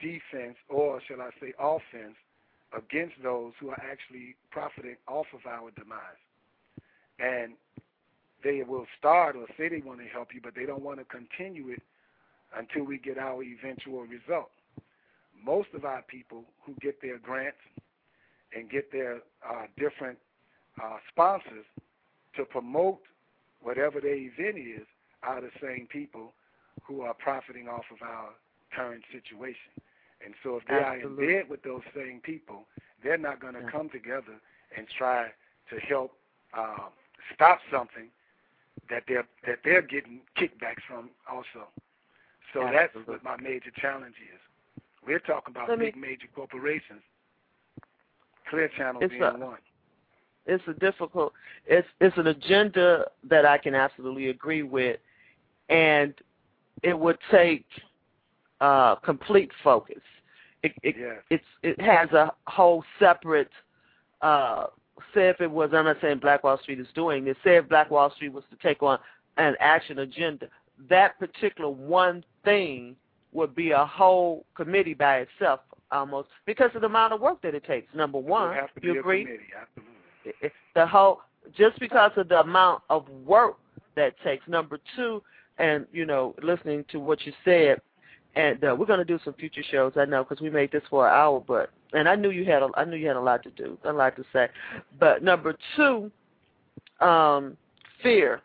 [0.00, 2.14] defense, or shall I say offense,
[2.76, 6.22] against those who are actually profiting off of our demise.
[7.18, 7.54] And
[8.42, 11.04] they will start or say they want to help you, but they don't want to
[11.04, 11.82] continue it
[12.56, 14.50] until we get our eventual result.
[15.44, 17.58] Most of our people who get their grants
[18.54, 19.16] and get their
[19.48, 20.18] uh, different
[20.82, 21.66] uh, sponsors
[22.36, 23.00] to promote
[23.60, 24.86] whatever their event is
[25.22, 26.32] are the same people
[26.82, 28.30] who are profiting off of our
[28.74, 29.72] current situation.
[30.24, 31.26] And so if they Absolutely.
[31.26, 32.66] are in bed with those same people,
[33.02, 33.70] they're not going to Yeah.
[33.70, 34.40] come together
[34.76, 35.32] and try
[35.70, 36.12] to help
[36.54, 36.88] uh,
[37.34, 38.10] stop something
[38.90, 41.68] that they're that they're getting kickbacks from also.
[42.52, 43.14] So that's Absolutely.
[43.14, 44.40] what my major challenge is.
[45.06, 47.02] We're talking about Let me- big major corporations.
[48.48, 49.58] Clear Channel It's being a- one.
[50.46, 51.32] it's a difficult
[51.66, 54.98] it's it's an agenda that I can absolutely agree with
[55.68, 56.14] and
[56.82, 57.66] it would take
[58.60, 60.02] uh complete focus.
[60.62, 61.22] It it Yes.
[61.30, 63.50] it's it has a whole separate
[64.22, 64.66] uh
[65.14, 67.68] say if it was I'm not saying Black Wall Street is doing this, say if
[67.68, 68.98] Black Wall Street was to take on
[69.36, 70.48] an action agenda,
[70.88, 72.96] that particular one thing
[73.32, 77.54] would be a whole committee by itself almost because of the amount of work that
[77.54, 77.92] it takes.
[77.94, 79.22] Number one, would have to you agree?
[79.22, 79.94] a committee, absolutely.
[80.24, 81.22] it- it- the whole
[81.56, 83.56] just because of the amount of work
[83.94, 84.46] that takes.
[84.48, 85.22] Number two,
[85.58, 87.80] and you know, listening to what you said,
[88.36, 89.92] and uh, we're going to do some future shows.
[89.96, 92.62] I know because we made this for an hour, but and I knew you had
[92.62, 94.48] a, I knew you had a lot to do, a lot to say.
[94.98, 96.10] But number two,
[97.00, 97.56] um,
[98.02, 98.40] fear,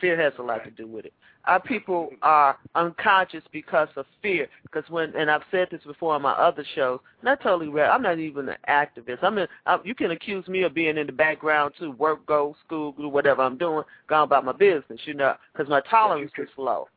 [0.00, 1.12] fear has a lot to do with it.
[1.46, 4.48] Our people are unconscious because of fear.
[4.64, 7.84] Because when, and I've said this before on my other shows, not totally real.
[7.86, 9.22] I'm not even an activist.
[9.22, 9.46] I'm in.
[9.64, 11.92] I, you can accuse me of being in the background too.
[11.92, 15.00] Work, go, school, do whatever I'm doing, going about my business.
[15.04, 16.88] You know, because my tolerance is low.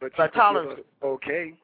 [0.00, 1.54] But My tolerance- okay.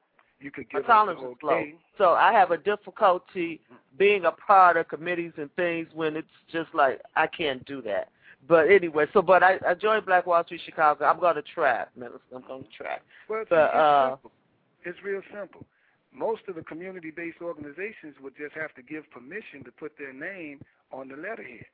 [0.42, 1.64] You could give tolerance us is low.
[1.98, 3.61] So I have a difficulty
[3.98, 8.09] being a part of committees and things when it's just like I can't do that.
[8.48, 11.05] But anyway, so but I, I joined Black Wall Street Chicago.
[11.05, 12.18] I'm going to try, minister.
[12.35, 12.98] I'm going to try.
[13.28, 14.33] Well, But, it's uh, simple.
[14.85, 15.64] It's real simple.
[16.12, 20.61] Most of the community-based organizations would just have to give permission to put their name
[20.92, 21.64] on the letterhead,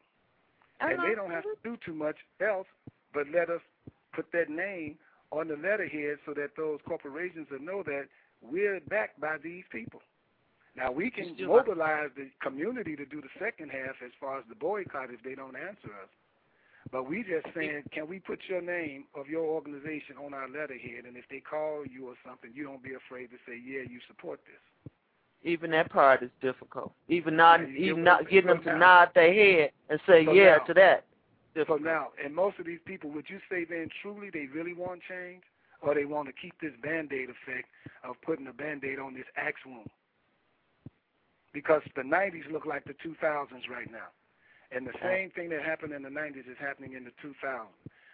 [0.80, 2.66] and they don't have to do too much else
[3.14, 3.60] but let us
[4.14, 4.96] put that name
[5.30, 8.06] on the letterhead so that those corporations will know that
[8.42, 10.00] we're backed by these people.
[10.76, 14.54] Now we can mobilize the community to do the second half as far as the
[14.54, 16.08] boycott if they don't answer us.
[16.92, 21.04] But we just saying, can we put your name of your organization on our letterhead,
[21.06, 23.98] and if they call you or something, you don't be afraid to say, yeah, you
[24.06, 24.92] support this.
[25.42, 26.92] Even that part is difficult.
[27.08, 30.32] Even not, Yeah, even not getting them to now- nod their head and say So
[30.32, 31.04] yeah now- to that.
[31.66, 35.02] So now, and most of these people, would you say then truly they really want
[35.08, 35.42] change,
[35.80, 37.68] or they want to keep this band-aid effect
[38.04, 39.90] of putting a band-aid on this axe wound?
[41.52, 44.12] Because the 90s look like the 2000s right now.
[44.70, 47.72] And the same thing that happened in the 90s is happening in the 2000s.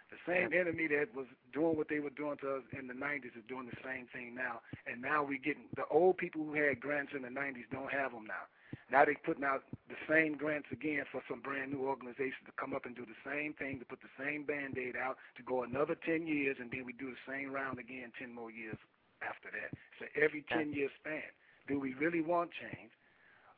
[0.09, 3.35] The same enemy that was doing what they were doing to us in the 90s
[3.35, 4.61] is doing the same thing now.
[4.87, 8.11] And now we're getting the old people who had grants in the 90s don't have
[8.13, 8.47] them now.
[8.91, 12.73] Now they're putting out the same grants again for some brand new organizations to come
[12.73, 15.95] up and do the same thing, to put the same band-aid out, to go another
[16.05, 18.77] 10 years, and then we do the same round again 10 more years
[19.25, 19.73] after that.
[19.97, 21.33] So every 10-year span.
[21.67, 22.93] Do we really want change,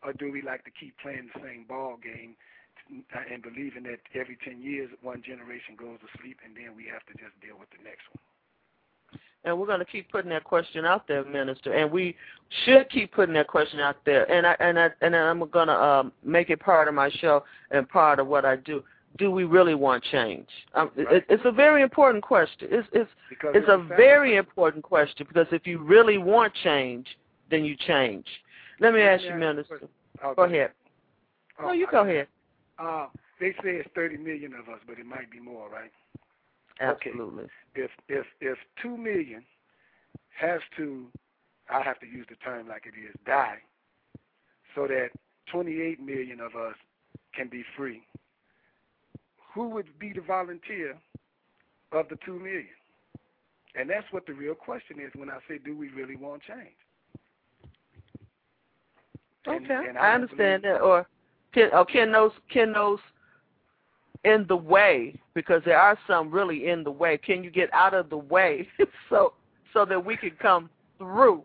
[0.04, 2.40] or do we like to keep playing the same ball game
[3.12, 6.88] uh, and believing that every 10 years one generation goes to sleep and then we
[6.88, 8.24] have to just deal with the next one?
[9.48, 12.16] And we're going to keep putting that question out there, Minister, and we
[12.66, 14.30] should keep putting that question out there.
[14.32, 17.44] And I and I and I'm going to um, make it part of my show
[17.72, 18.84] and part of what I do.
[19.18, 20.48] Do we really want change?
[20.76, 21.14] Um, Right.
[21.14, 22.68] it, it's a very important question.
[22.72, 27.08] It's it's Because it's a very important question because if you really want change,
[27.50, 28.26] then you change.
[28.80, 29.80] Let me ask me you, ask you a Minister.
[30.24, 30.72] Oh, Go ahead.
[31.60, 32.28] Oh, No, you I- go ahead.
[32.78, 33.08] Uh,
[33.40, 35.92] they say it's 30 million of us, but it might be more, right?
[36.82, 37.10] Okay.
[37.10, 37.46] Absolutely.
[37.76, 39.44] If if if two million
[40.40, 41.08] has to,
[41.70, 43.58] I have to use the term like it is, die,
[44.76, 45.10] so that
[45.52, 46.76] 28 million of us
[47.36, 48.02] can be free.
[49.54, 50.96] Who would be the volunteer
[51.92, 52.68] of the two million?
[53.76, 56.76] And that's what the real question is when I say, do we really want change?
[59.48, 60.82] Okay, and I don't understand that.
[60.82, 61.08] Or
[61.54, 63.00] can or can those can those
[64.24, 67.18] in the way because there are some really in the way.
[67.18, 68.68] Can you get out of the way
[69.10, 69.34] so
[69.74, 71.44] so that we can come through?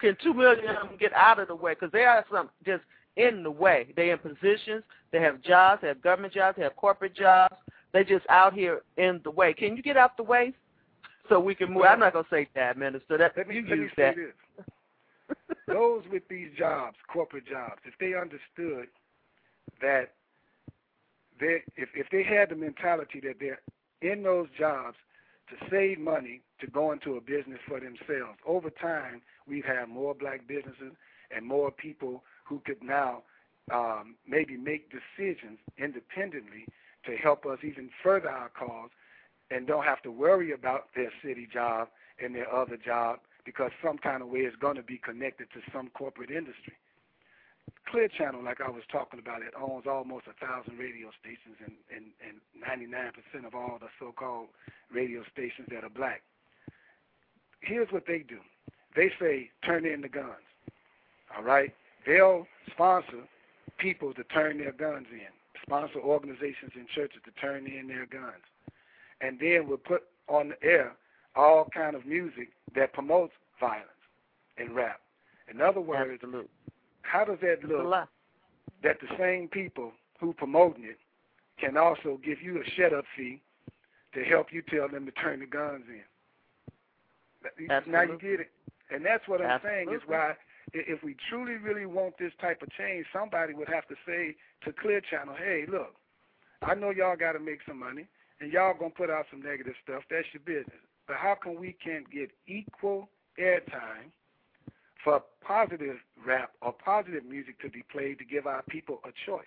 [0.00, 1.74] Can two million of them get out of the way?
[1.74, 2.82] Because there are some just
[3.16, 3.88] in the way.
[3.96, 4.82] They in positions.
[5.12, 5.82] They have jobs.
[5.82, 6.56] They have government jobs.
[6.56, 7.56] They have corporate jobs.
[7.92, 9.52] They just out here in the way.
[9.52, 10.54] Can you get out the way
[11.28, 11.84] so we can move?
[11.88, 13.18] I'm not gonna say that, Minister.
[13.18, 14.16] That Let me, you let me use say that.
[14.16, 15.36] this.
[15.66, 18.88] Those with these jobs, corporate jobs, if they understood
[19.80, 20.12] that
[21.40, 23.60] they if if they had the mentality that they're
[24.02, 24.96] in those jobs
[25.48, 30.14] to save money to go into a business for themselves, over time we've had more
[30.14, 30.92] black businesses
[31.34, 33.22] and more people who could now
[33.72, 36.66] um, maybe make decisions independently
[37.06, 38.90] to help us even further our cause
[39.50, 41.88] and don't have to worry about their city job
[42.22, 45.60] and their other job because some kind of way is going to be connected to
[45.72, 46.74] some corporate industry.
[47.90, 51.74] Clear Channel, like I was talking about, it owns almost a thousand radio stations and,
[51.90, 54.46] and, and 99% of all the so-called
[54.94, 56.22] radio stations that are black.
[57.60, 58.38] Here's what they do.
[58.94, 60.46] They say, turn in the guns.
[61.36, 61.74] All right?
[62.06, 63.26] They'll sponsor
[63.78, 65.32] people to turn their guns in,
[65.62, 68.44] sponsor organizations and churches to turn in their guns.
[69.20, 70.92] And then we'll put on the air
[71.34, 73.88] all kind of music that promotes violence
[74.58, 75.00] and rap.
[75.52, 76.48] In other words, Absolutely.
[77.02, 78.08] How does that look
[78.82, 80.98] that the same people who promoting it
[81.58, 83.40] can also give you a shut up fee
[84.14, 86.02] to help you tell them to turn the guns in?
[87.70, 87.92] Absolutely.
[87.92, 88.50] Now you get it.
[88.90, 90.34] And that's what I'm saying is why
[90.72, 94.72] if we truly, really want this type of change, somebody would have to say to
[94.72, 95.94] Clear Channel, hey, look,
[96.62, 98.06] I know y'all got to make some money,
[98.40, 100.02] and y'all going to put out some negative stuff.
[100.10, 100.80] That's your business.
[101.06, 104.12] But how come we can't get equal airtime
[105.04, 105.96] for positive
[106.26, 109.44] rap or positive music to be played to give our people a choice?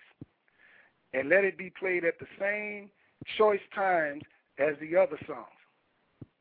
[1.12, 2.90] And let it be played at the same
[3.38, 4.22] choice times
[4.58, 5.46] as the other songs.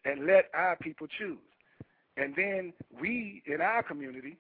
[0.06, 1.38] And let our people choose.
[2.18, 4.38] And then we, in our community,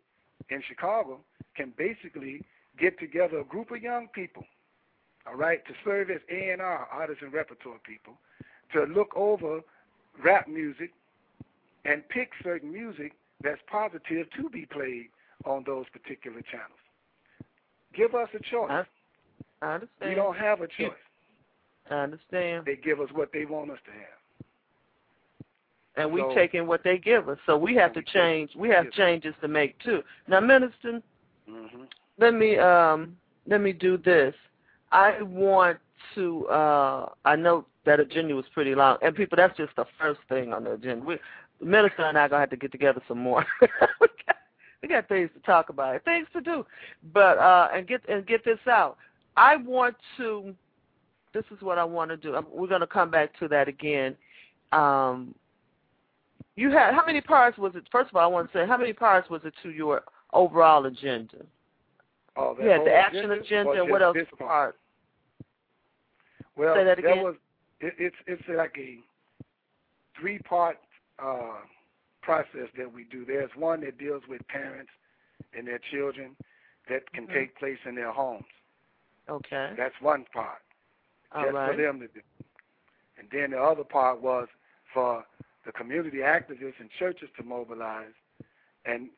[0.49, 1.19] in Chicago,
[1.55, 2.45] can basically
[2.80, 4.43] get together a group of young people,
[5.28, 8.13] all right, to serve as A&R, artists and repertoire people,
[8.74, 9.61] to look over
[10.24, 10.91] rap music
[11.86, 13.13] and pick certain music
[13.44, 15.08] that's positive to be played
[15.46, 16.80] on those particular channels.
[17.94, 18.72] Give us a choice.
[18.72, 20.10] I, I understand.
[20.10, 20.91] we don't have a choice.
[21.89, 22.66] I understand.
[22.66, 24.20] They give us what they want us to have.
[25.96, 27.38] And we So- take in what they give us.
[27.46, 28.56] So we have to We change.
[28.56, 30.04] We have changes to make too.
[30.28, 31.02] Now, Minister,
[31.48, 31.84] hmm
[32.20, 33.18] let me um
[33.48, 34.34] let me do this.
[34.91, 35.78] I want
[36.16, 40.22] to uh I know that agenda was pretty long and people that's just the first
[40.30, 41.04] thing on the agenda.
[41.06, 41.18] We
[41.64, 43.45] minister and I are gonna have to get together some more.
[43.61, 43.68] we,
[44.28, 44.36] got,
[44.82, 46.66] we got things to talk about, things to do.
[47.14, 48.97] But uh and get and get this out.
[49.38, 50.53] I want to
[51.34, 52.38] this is what I want to do.
[52.51, 54.16] We're going to come back to that again.
[54.72, 55.34] Um
[56.55, 57.84] you had how many parts was it?
[57.91, 60.03] First of all, I want to say how many parts was it to your
[60.34, 61.38] overall agenda?
[62.36, 64.49] Oh, that You had the action agenda, and what else part?
[64.49, 64.80] part?
[66.55, 67.24] Well, Say that again?
[67.24, 67.36] was
[67.80, 68.97] it, it's it's like a
[70.20, 70.78] three part
[71.24, 71.61] uh,
[72.21, 73.26] process that we do.
[73.26, 74.91] There's one that deals with parents
[75.57, 76.36] and their children
[76.89, 77.34] that can Mhm.
[77.34, 78.45] take place in their homes.
[79.30, 79.74] Okay.
[79.78, 80.61] That's one part,
[81.32, 81.71] All just right.
[81.71, 82.21] for them to do.
[83.17, 84.47] And then the other part was
[84.93, 85.26] for
[85.65, 88.13] the community activists and churches to mobilize
[88.86, 89.09] and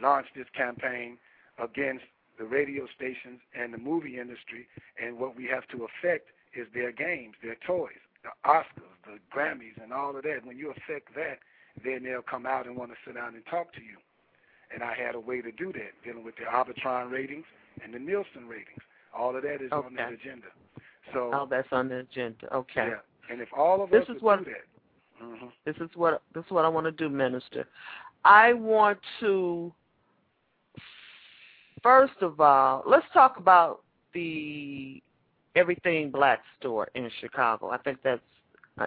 [0.00, 1.18] launch this campaign
[1.58, 2.04] against
[2.38, 4.66] the radio stations and the movie industry.
[4.96, 9.82] And what we have to affect is their games, their toys, the Oscars, the Grammys,
[9.82, 10.44] and all of that.
[10.44, 11.38] When you affect that,
[11.84, 13.96] then they'll come out and want to sit down and talk to you.
[14.72, 17.44] And I had a way to do that, dealing with the Arbitron ratings
[17.82, 18.82] and the Nielsen ratings.
[19.16, 20.46] All of that is on that agenda.
[21.12, 22.52] So Oh, that's on the agenda.
[22.54, 22.88] Okay.
[22.90, 22.98] yeah,
[23.30, 24.64] and if all of This us is what- do that,
[25.18, 27.66] hmm This is what this is what I want to do, Minister.
[28.24, 29.72] I want to
[31.82, 33.82] first of all, let's talk about
[34.12, 35.02] the
[35.56, 37.70] Everything Black store in Chicago.
[37.70, 38.20] I think that's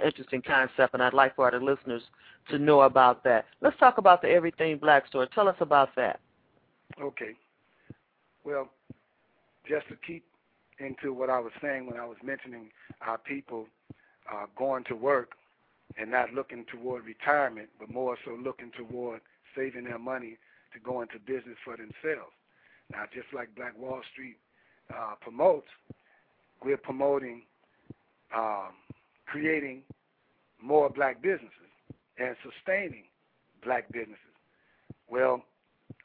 [0.02, 2.02] interesting concept, and I'd like for our listeners
[2.50, 3.46] to know about that.
[3.62, 5.28] Let's talk about the Everything Black store.
[5.28, 6.20] Tell us about that.
[7.02, 7.36] Okay.
[8.44, 8.70] Well,
[9.68, 10.24] just to keep
[10.80, 12.70] into what I was saying when I was mentioning
[13.02, 13.68] our people
[14.32, 15.32] uh, going to work
[15.98, 19.22] and not looking toward retirement, but more so looking toward
[19.56, 20.38] saving their money
[20.74, 22.34] to go into business for themselves.
[22.92, 24.38] Now, just like Black Wall Street
[24.94, 25.68] uh, promotes,
[26.64, 27.44] we're promoting
[28.36, 28.72] um,
[29.26, 29.84] creating
[30.62, 31.50] more black businesses
[32.18, 33.06] and sustaining
[33.64, 34.18] black businesses.
[35.10, 35.44] Well,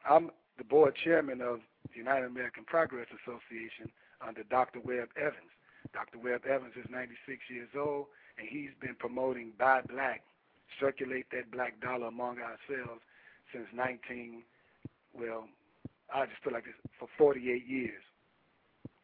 [0.08, 1.60] I'm the board chairman of
[1.90, 3.90] the United American Progress Association
[4.26, 4.80] under Dr.
[4.80, 5.52] Webb Evans.
[5.92, 6.18] Dr.
[6.18, 8.06] Webb Evans is 96 years old,
[8.36, 10.22] and he's been promoting Buy Black,
[10.80, 13.00] circulate that black dollar among ourselves
[13.52, 14.42] since 19,
[15.18, 15.48] well,
[16.12, 18.02] I just feel like this, for 48 years.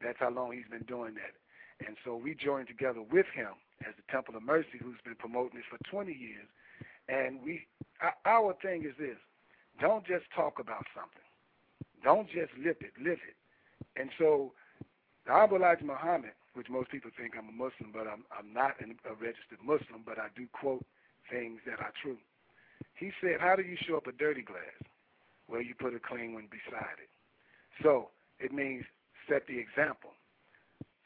[0.03, 1.87] That's how long he's been doing that.
[1.87, 5.59] And so we joined together with him as the Temple of Mercy, who's been promoting
[5.59, 6.47] this for 20 years.
[7.09, 7.67] And we,
[8.25, 9.19] our thing is this:
[9.81, 11.29] don't just talk about something,
[12.03, 13.37] don't just lip it, live it.
[14.01, 14.53] And so,
[15.27, 18.81] the Honorable Elijah Muhammad, which most people think I'm a Muslim, but I'm I'm not
[18.81, 20.85] a registered Muslim, but I do quote
[21.31, 22.19] things that are true.
[22.95, 24.81] He said, "How do you show up a dirty glass?
[25.49, 27.11] Well, you put a clean one beside it."
[27.83, 28.09] So
[28.39, 28.85] it means
[29.29, 30.13] set the example.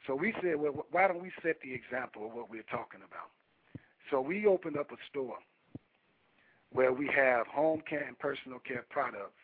[0.07, 3.31] So we said, well, why don't we set the example of what we're talking about?
[4.11, 5.37] So we opened up a store
[6.73, 9.41] where we have home care and personal care products,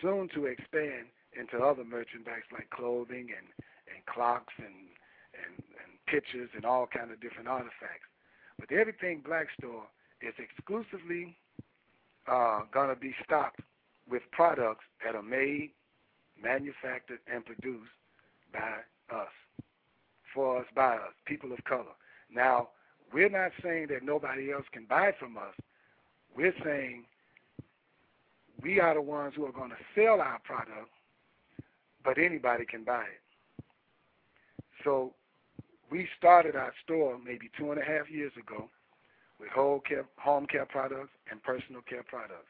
[0.00, 1.06] soon to expand
[1.38, 3.48] into other merchandise like clothing and,
[3.94, 4.92] and clocks and,
[5.34, 8.08] and, and pictures and all kind of different artifacts.
[8.58, 9.84] But Everything Black store
[10.20, 11.36] is exclusively
[12.28, 13.60] uh, going to be stocked
[14.08, 15.70] with products that are made,
[16.40, 17.90] manufactured, and produced
[18.52, 18.82] by
[19.14, 19.32] us,
[20.34, 21.94] for us, by us, people of color.
[22.32, 22.68] Now,
[23.12, 25.54] we're not saying that nobody else can buy from us.
[26.36, 27.04] We're saying
[28.62, 30.90] we are the ones who are going to sell our product,
[32.04, 33.64] but anybody can buy it.
[34.84, 35.12] So
[35.90, 38.68] we started our store maybe two and a half years ago
[39.38, 42.48] with home care, home care products and personal care products.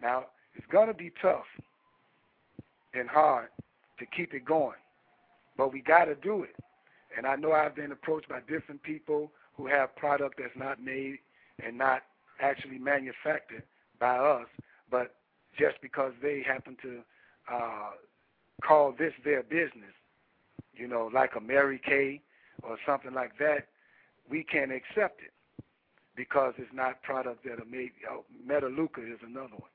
[0.00, 1.46] Now, it's going to be tough
[2.94, 3.48] and hard
[3.98, 4.76] to keep it going,
[5.56, 6.54] but we got to do it.
[7.16, 11.18] And I know I've been approached by different people who have product that's not made
[11.64, 12.02] and not
[12.40, 13.62] actually manufactured
[14.00, 14.46] by us,
[14.90, 15.14] but
[15.58, 17.00] just because they happen to
[17.52, 17.90] uh,
[18.62, 19.94] call this their business,
[20.74, 22.20] you know, like a Mary Kay
[22.62, 23.68] or something like that,
[24.30, 25.32] we can't accept it
[26.16, 27.90] because it's not product that are made.
[28.10, 29.70] Oh, Melaleuca is another one.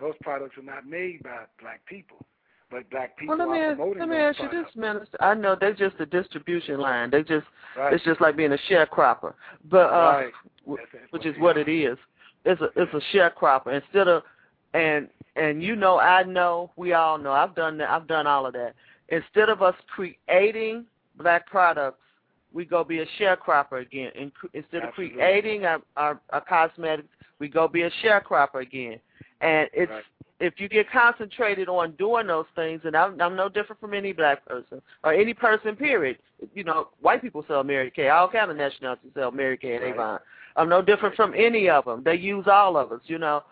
[0.00, 2.24] Those products are not made by black people,
[2.70, 5.16] but black people well, let me, are promoting Let me ask you this, Minister.
[5.20, 7.10] I know they're just a distribution line.
[7.10, 7.46] They just
[7.76, 7.92] Right.
[7.92, 9.34] it's just like being a sharecropper,
[9.70, 10.32] but uh, Right.
[10.66, 11.98] That's- that's which is what it is.
[12.44, 14.22] It's a it's a sharecropper instead of
[14.74, 18.46] and and you know I know we all know I've done that I've done all
[18.46, 18.74] of that.
[19.08, 20.86] Instead of us creating
[21.16, 21.98] black products,
[22.52, 24.10] we go be a sharecropper again.
[24.52, 25.06] Instead Absolutely.
[25.06, 27.08] of creating our, our our cosmetics,
[27.38, 28.98] we go be a sharecropper again.
[29.40, 30.04] And it's Right.
[30.44, 34.12] If you get concentrated on doing those things, and I'm, I'm no different from any
[34.12, 36.18] black person or any person, period.
[36.54, 38.08] You know, white people sell Mary Kay.
[38.08, 39.94] All kind of nationalities sell Mary Kay and Right.
[39.94, 40.18] Avon.
[40.56, 42.02] I'm no different from any of them.
[42.04, 43.42] They use all of us, you know.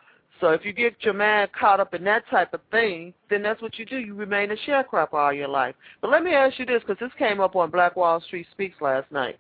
[0.40, 3.62] So if you get your mind caught up in that type of thing, then that's
[3.62, 3.99] what you do.
[3.99, 5.74] You remain a sharecropper all your life.
[6.01, 8.80] But let me ask you this, because this came up on Black Wall Street Speaks
[8.80, 9.38] last night.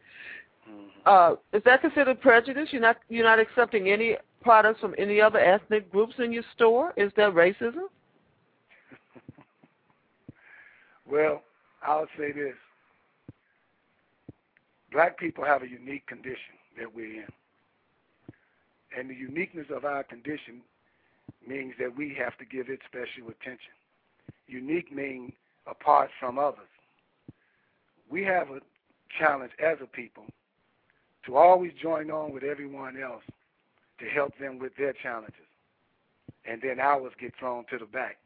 [0.68, 0.88] Mhm.
[1.04, 2.72] Uh, is that considered prejudice?
[2.72, 6.92] You're not you're not accepting any products from any other ethnic groups in your store?
[6.96, 7.86] Is that racism?
[11.10, 11.42] Well,
[11.82, 12.54] I'll say this.
[14.92, 17.26] Black people have a unique condition that we're in.
[18.96, 20.62] And the uniqueness of our condition
[21.46, 23.72] means that we have to give it special attention.
[24.46, 25.32] Unique means
[25.66, 26.60] apart from others.
[28.10, 28.60] We have a
[29.18, 30.24] challenge as a people
[31.26, 33.22] to always join on with everyone else
[34.02, 35.46] to help them with their challenges.
[36.44, 38.18] And then ours get thrown to the back.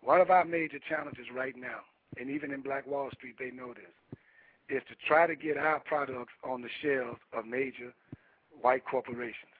[0.00, 1.80] One of our major challenges right now,
[2.18, 4.18] and even in Black Wall Street, they know this,
[4.68, 7.92] is to try to get our products on the shelves of major
[8.60, 9.52] white corporations.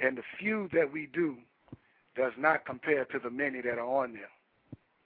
[0.00, 1.36] And the few that we do
[2.16, 4.30] does not compare to the many that are on there,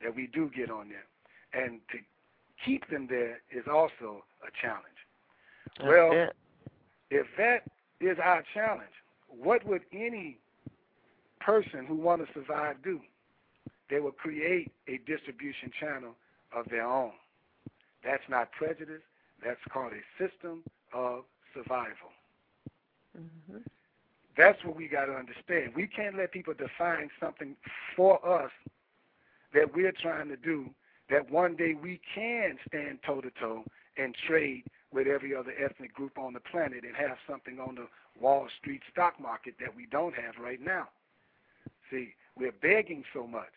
[0.03, 1.65] that we do get on there.
[1.65, 1.99] And to
[2.65, 4.85] keep them there is also a challenge.
[5.83, 6.29] Well.
[7.11, 7.65] If that
[8.01, 8.91] is our challenge,
[9.31, 10.39] what would any
[11.41, 13.01] person who want to survive do?
[13.89, 16.15] They would create a distribution channel
[16.55, 17.13] of their own.
[18.05, 19.03] That's not prejudice.
[19.45, 20.63] That's called a system
[20.93, 21.25] of
[21.55, 22.13] survival.
[23.17, 23.65] Mhm.
[24.37, 25.75] That's what we got to understand.
[25.75, 27.57] We can't let people define something
[27.97, 28.53] for us
[29.53, 30.73] that we're trying to do
[31.09, 33.65] that one day we can stand toe to toe
[33.97, 37.89] and trade with every other ethnic group on the planet and have something on the
[38.21, 40.89] Wall Street stock market that we don't have right now.
[41.91, 43.51] See, we're begging so much.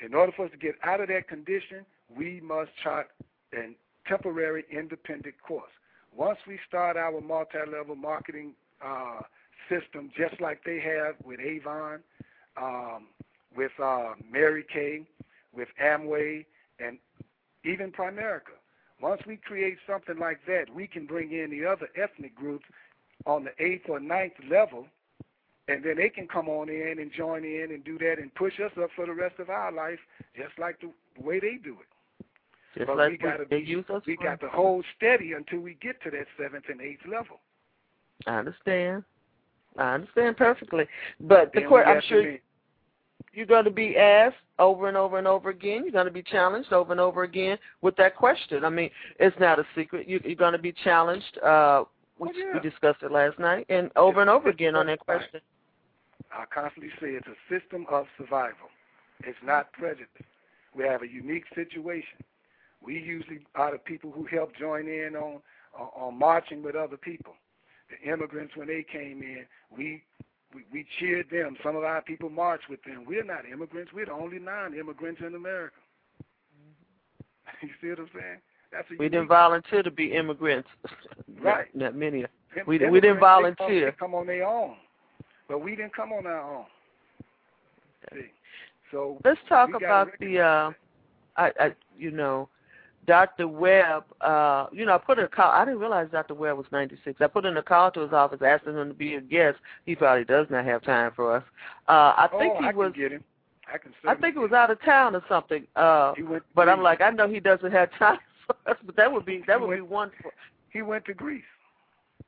[0.00, 3.08] In order for us to get out of that condition, we must chart
[3.54, 3.74] a
[4.06, 5.70] temporary independent course.
[6.16, 8.52] Once we start our multi-level marketing
[8.84, 9.20] uh,
[9.68, 12.00] system, just like they have with Avon,
[12.56, 13.06] um,
[13.56, 15.02] with uh, Mary Kay,
[15.54, 16.44] with Amway,
[16.78, 16.98] and
[17.64, 18.58] even Primerica.
[19.00, 22.64] Once we create something like that, we can bring in the other ethnic groups
[23.26, 24.86] on the eighth or ninth level,
[25.68, 28.60] and then they can come on in and join in and do that and push
[28.60, 29.98] us up for the rest of our life,
[30.36, 30.90] just like the
[31.22, 32.26] way they do it.
[32.76, 34.02] Just But like we gotta they be- use us.
[34.06, 37.40] We got to hold steady until we get to that seventh and eighth level.
[38.26, 39.04] I understand.
[39.76, 40.84] I understand perfectly.
[41.20, 42.36] But the court, I'm sure
[43.32, 45.82] you're going to be asked over and over and over again.
[45.82, 48.64] You're going to be challenged over and over again with that question.
[48.64, 50.08] I mean, it's not a secret.
[50.08, 51.38] You, you're going to be challenged.
[51.44, 51.84] Uh,
[52.18, 52.54] we, Oh, yeah.
[52.54, 55.40] we discussed it last night, and over and over again on that question.
[56.32, 58.68] I constantly say it's a system of survival.
[59.24, 60.08] It's not prejudice.
[60.76, 62.18] We have a unique situation.
[62.84, 65.40] We usually are the people who help join in on
[65.78, 67.34] on, on marching with other people.
[67.90, 69.46] the immigrants when they came in,
[69.76, 70.02] we
[70.54, 71.56] we, we cheered them.
[71.64, 73.04] Some of our people marched with them.
[73.06, 73.92] We're not immigrants.
[73.92, 75.74] We're the only non-immigrants in America.
[77.62, 78.38] you see what I'm saying?
[78.98, 80.68] We didn't volunteer to be immigrants.
[81.40, 81.74] right.
[81.74, 82.24] Not, many.
[82.66, 83.90] We, we didn't volunteer.
[83.90, 84.76] They come, on their own,
[85.48, 86.64] but we didn't come on our own.
[88.12, 88.26] See,
[88.90, 90.40] so let's talk about the.
[90.40, 90.70] uh
[91.36, 92.48] I, I, you know,
[93.06, 93.48] Dr.
[93.48, 95.50] Webb, uh, you know, I put in a call.
[95.50, 96.34] I didn't realize Dr.
[96.34, 97.20] Webb was 96.
[97.20, 99.58] I put in a call to his office asking him to be a guest.
[99.84, 101.42] He probably does not have time for us.
[101.88, 102.92] Uh, I think oh, he I was.
[102.92, 103.24] Can get him.
[103.72, 103.92] I can.
[104.06, 105.66] I think it was out of town or something.
[105.76, 106.22] Uh, he
[106.54, 108.58] but I'm like, I know he doesn't have time but
[108.96, 110.30] that would be that would went- be wonderful.
[110.70, 111.42] He went to Greece.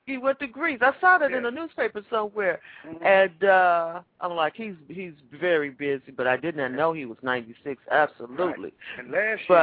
[0.04, 0.78] He went to Greece.
[0.82, 1.50] I saw that in Yeah.
[1.50, 3.02] the newspaper somewhere, Mhm.
[3.04, 7.18] and uh I'm like, he's he's very busy, but I did not know he was
[7.22, 7.82] 96.
[7.90, 8.72] Absolutely.
[8.98, 9.54] And last But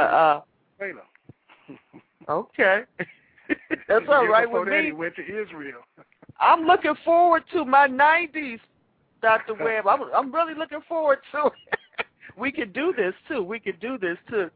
[0.82, 1.02] year, uh
[2.30, 2.84] okay.
[3.88, 4.86] That's all right with me.
[4.86, 5.82] He went to Israel.
[6.40, 8.60] I'm looking forward to my 90s,
[9.22, 9.54] Dr.
[9.54, 9.88] Webb.
[9.88, 12.06] I'm I'm really looking forward to it.
[12.38, 13.44] we could do this too.
[13.44, 14.50] We could do this too.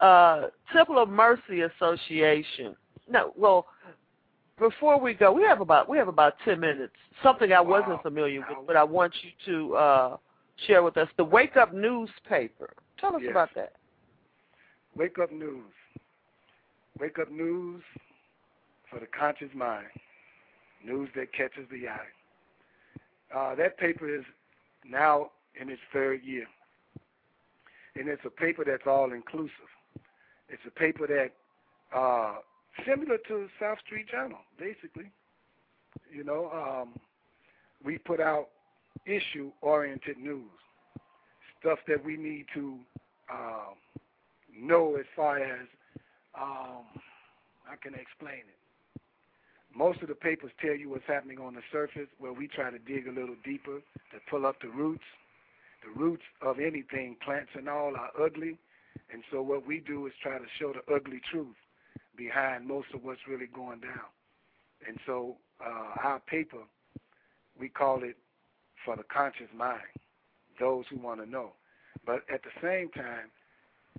[0.00, 2.74] Uh Temple of Mercy Association.
[3.08, 3.66] No, well,
[4.58, 6.94] before we go, we have about we have about 10 minutes.
[7.22, 8.00] Something I wasn't Wow.
[8.02, 10.16] familiar with, but I want you to uh
[10.66, 12.74] share with us the Wake Up newspaper.
[12.98, 13.30] Tell us Yes.
[13.30, 13.72] about that.
[14.96, 15.72] Wake up news.
[16.98, 17.82] Wake up news
[18.90, 19.86] for the conscious mind.
[20.84, 22.08] News that catches the eye.
[23.34, 24.24] Uh, that paper is
[24.84, 25.30] now
[25.60, 26.46] in its third year.
[27.94, 29.70] And it's a paper that's all inclusive.
[30.50, 31.32] It's a paper that
[31.96, 32.36] uh,
[32.86, 35.10] similar to South Street Journal, basically.
[36.12, 36.98] You know, um,
[37.84, 38.48] we put out
[39.06, 40.50] issue oriented news.
[41.60, 42.76] Stuff that we need to
[43.32, 43.74] um,
[44.58, 45.66] know as far as
[46.34, 46.84] um,
[47.64, 49.00] how can I explain it?
[49.74, 52.78] Most of the papers tell you what's happening on the surface, where we try to
[52.78, 55.04] dig a little deeper to pull up the roots.
[55.84, 58.58] The roots of anything, plants and all, are ugly,
[59.12, 61.56] and so what we do is try to show the ugly truth
[62.16, 64.08] behind most of what's really going down.
[64.86, 66.62] And so uh, our paper,
[67.58, 68.16] we call it
[68.84, 69.82] for the conscious mind,
[70.58, 71.52] those who want to know.
[72.06, 73.30] But at the same time,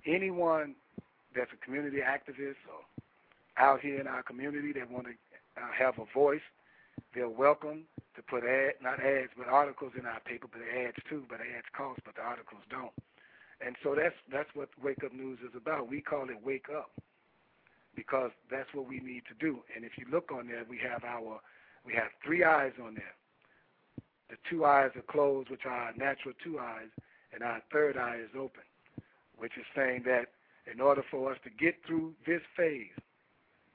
[0.06, 0.74] anyone
[1.34, 2.82] that's a community activist or
[3.58, 5.12] out here in our community that want to
[5.60, 6.40] uh, have a voice,
[7.14, 7.84] they're welcome
[8.16, 11.66] to put ad, not ads, but articles in our paper, but ads too, but ads
[11.76, 12.92] cost, but the articles don't.
[13.64, 15.88] And so that's that's what Wake Up News is about.
[15.88, 16.90] We call it Wake Up
[17.94, 19.60] because that's what we need to do.
[19.74, 21.40] And if you look on there, we have our
[21.84, 23.14] we have three eyes on there.
[24.30, 26.88] The two eyes are closed, which are our natural two eyes,
[27.32, 28.62] and our third eye is open,
[29.36, 30.28] which is saying that
[30.72, 32.96] in order for us to get through this phase,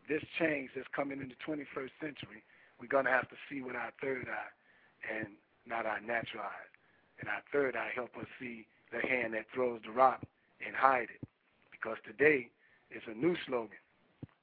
[0.07, 2.43] this change that's coming in the 21st century,
[2.79, 5.27] we're going to have to see with our third eye and
[5.67, 6.71] not our natural eyes.
[7.19, 10.21] And our third eye help us see the hand that throws the rock
[10.65, 11.27] and hide it.
[11.71, 12.49] Because today
[12.89, 13.77] it's a new slogan.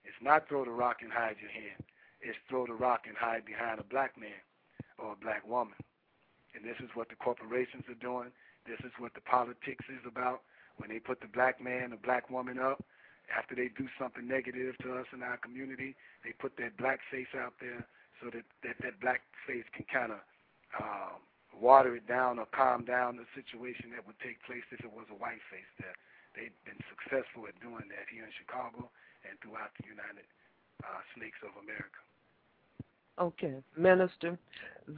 [0.04, 1.82] It's not throw the rock and hide your hand.
[2.20, 4.40] It's throw the rock and hide behind a black man
[4.98, 5.76] or a black woman.
[6.54, 8.30] And this is what the corporations are doing.
[8.66, 10.42] This is what the politics is about.
[10.76, 12.82] When they put the black man or black woman up,
[13.36, 17.32] after they do something negative to us in our community, they put that black face
[17.38, 17.86] out there
[18.20, 20.18] so that that, that black face can kind of
[20.80, 21.20] um,
[21.60, 25.06] water it down or calm down the situation that would take place if it was
[25.10, 25.94] a white face there.
[26.34, 28.90] They've been successful at doing that here in Chicago
[29.28, 30.26] and throughout the United
[30.82, 32.02] uh, Snakes of America.
[33.20, 34.36] Okay, Minister,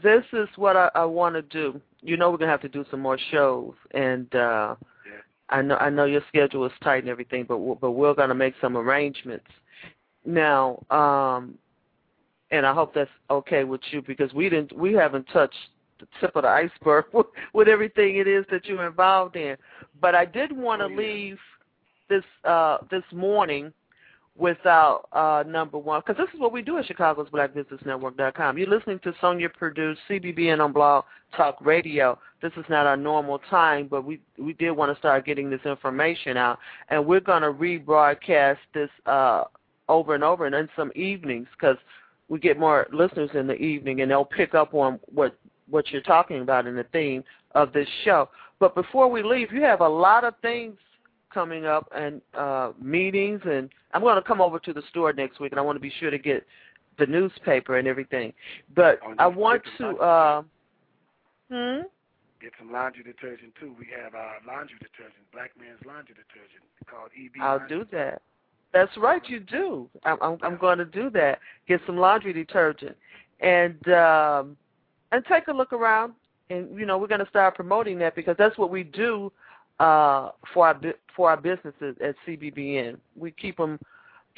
[0.02, 1.80] this is what I, I want to do.
[2.00, 5.20] You know, we're gonna have to do some more shows, and uh, Yeah.
[5.50, 8.34] I know I know your schedule is tight and everything, but we but we're gonna
[8.34, 9.46] make some arrangements.
[10.24, 11.58] Now, um,
[12.50, 15.68] and I hope that's okay with you because we didn't we haven't touched
[16.00, 19.56] the tip of the iceberg with, with everything it is that you're involved in.
[20.00, 20.96] But I did want to Oh, yeah.
[20.96, 21.38] leave
[22.08, 23.72] this uh, this morning
[24.38, 28.58] without uh, number one, because this is what we do at Chicago's BlackBusinessNetwork.com.
[28.58, 31.04] You're listening to Sonia Purdue's CBBN on Blog
[31.36, 32.18] Talk Radio.
[32.42, 35.64] This is not our normal time, but we we did want to start getting this
[35.64, 36.58] information out,
[36.90, 39.44] and we're going to rebroadcast this uh,
[39.88, 41.78] over and over and in some evenings because
[42.28, 45.36] we get more listeners in the evening, and they'll pick up on what
[45.70, 48.28] what you're talking about in the theme of this show.
[48.58, 50.76] But before we leave, you have a lot of things
[51.32, 55.40] coming up and uh, meetings, and I'm going to come over to the store next
[55.40, 56.46] week, and I want to be sure to get
[56.98, 58.32] the newspaper and everything.
[58.74, 59.94] But Oh, I want to.
[59.98, 60.42] the Uh,
[61.50, 61.82] hmm.
[62.40, 63.74] Get some laundry detergent too.
[63.78, 67.32] We have our laundry detergent, Black Man's Laundry Detergent, called EB.
[67.42, 67.78] I'll laundry.
[67.78, 68.22] do that.
[68.72, 69.88] That's right, you do.
[70.04, 71.38] I'm, I'm, I'm going to do that.
[71.66, 72.94] Get some laundry detergent,
[73.40, 74.56] and um,
[75.12, 76.14] and take a look around.
[76.50, 79.32] And you know, we're going to start promoting that because that's what we do
[79.80, 80.80] uh, for our
[81.14, 82.98] for our businesses at CBBN.
[83.16, 83.78] We keep them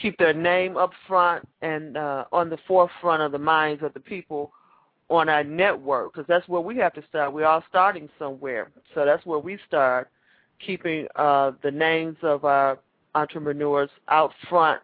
[0.01, 4.01] keep their name up front and uh, on the forefront of the minds of the
[4.01, 4.53] people
[5.11, 7.33] on our network because that's where we have to start.
[7.33, 10.11] We're all starting somewhere, so that's where we start
[10.65, 12.79] keeping uh, the names of our
[13.15, 14.81] entrepreneurs out front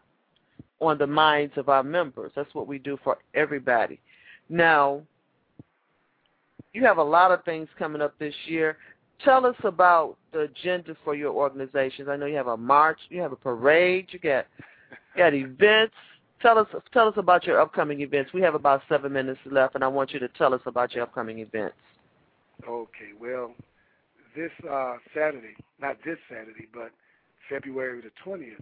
[0.80, 2.32] on the minds of our members.
[2.34, 4.00] That's what we do for everybody.
[4.48, 5.02] Now,
[6.74, 8.76] you have a lot of things coming up this year.
[9.24, 12.08] Tell us about the agenda for your organizations.
[12.08, 14.46] I know you have a march, you have a parade, you got
[14.90, 15.94] you got events.
[16.42, 18.32] Tell us tell us about your upcoming events.
[18.34, 21.04] We have about seven minutes left, and I want you to tell us about your
[21.04, 21.76] upcoming events.
[22.68, 23.12] Okay.
[23.18, 23.54] Well,
[24.36, 26.90] this uh, Saturday, not this Saturday, but
[27.48, 28.58] February the 20th,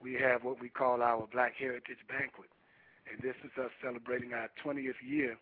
[0.00, 2.48] we have what we call our Black Heritage Banquet.
[3.10, 5.36] And this is us celebrating our 20th year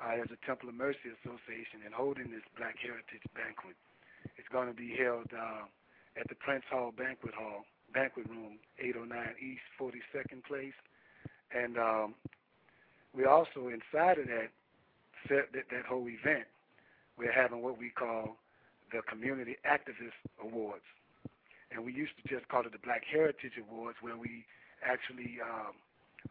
[0.00, 3.76] uh, as a Temple of Mercy Association and holding this Black Heritage Banquet.
[4.36, 5.68] It's going to be held uh,
[6.16, 10.76] at the Prince Hall Banquet Hall, Banquet Room, 809 East 42nd Place.
[11.52, 12.14] And um,
[13.14, 14.50] we also, inside of that,
[15.28, 16.48] that, that whole event,
[17.18, 18.36] we're having what we call
[18.92, 20.86] the Community Activist Awards.
[21.70, 24.44] And we used to just call it the Black Heritage Awards, where we
[24.82, 25.76] actually um,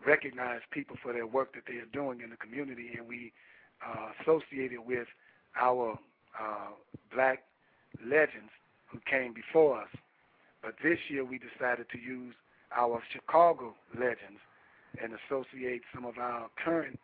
[0.06, 3.32] recognize people for their work that they are doing in the community, and we
[3.86, 5.08] uh, associate with
[5.60, 5.98] our
[6.40, 6.72] uh,
[7.14, 7.44] black
[8.06, 8.52] legends
[8.92, 9.90] who came before us.
[10.62, 12.34] But this year we decided to use
[12.76, 14.42] our Chicago legends
[15.02, 17.00] and associate some of our current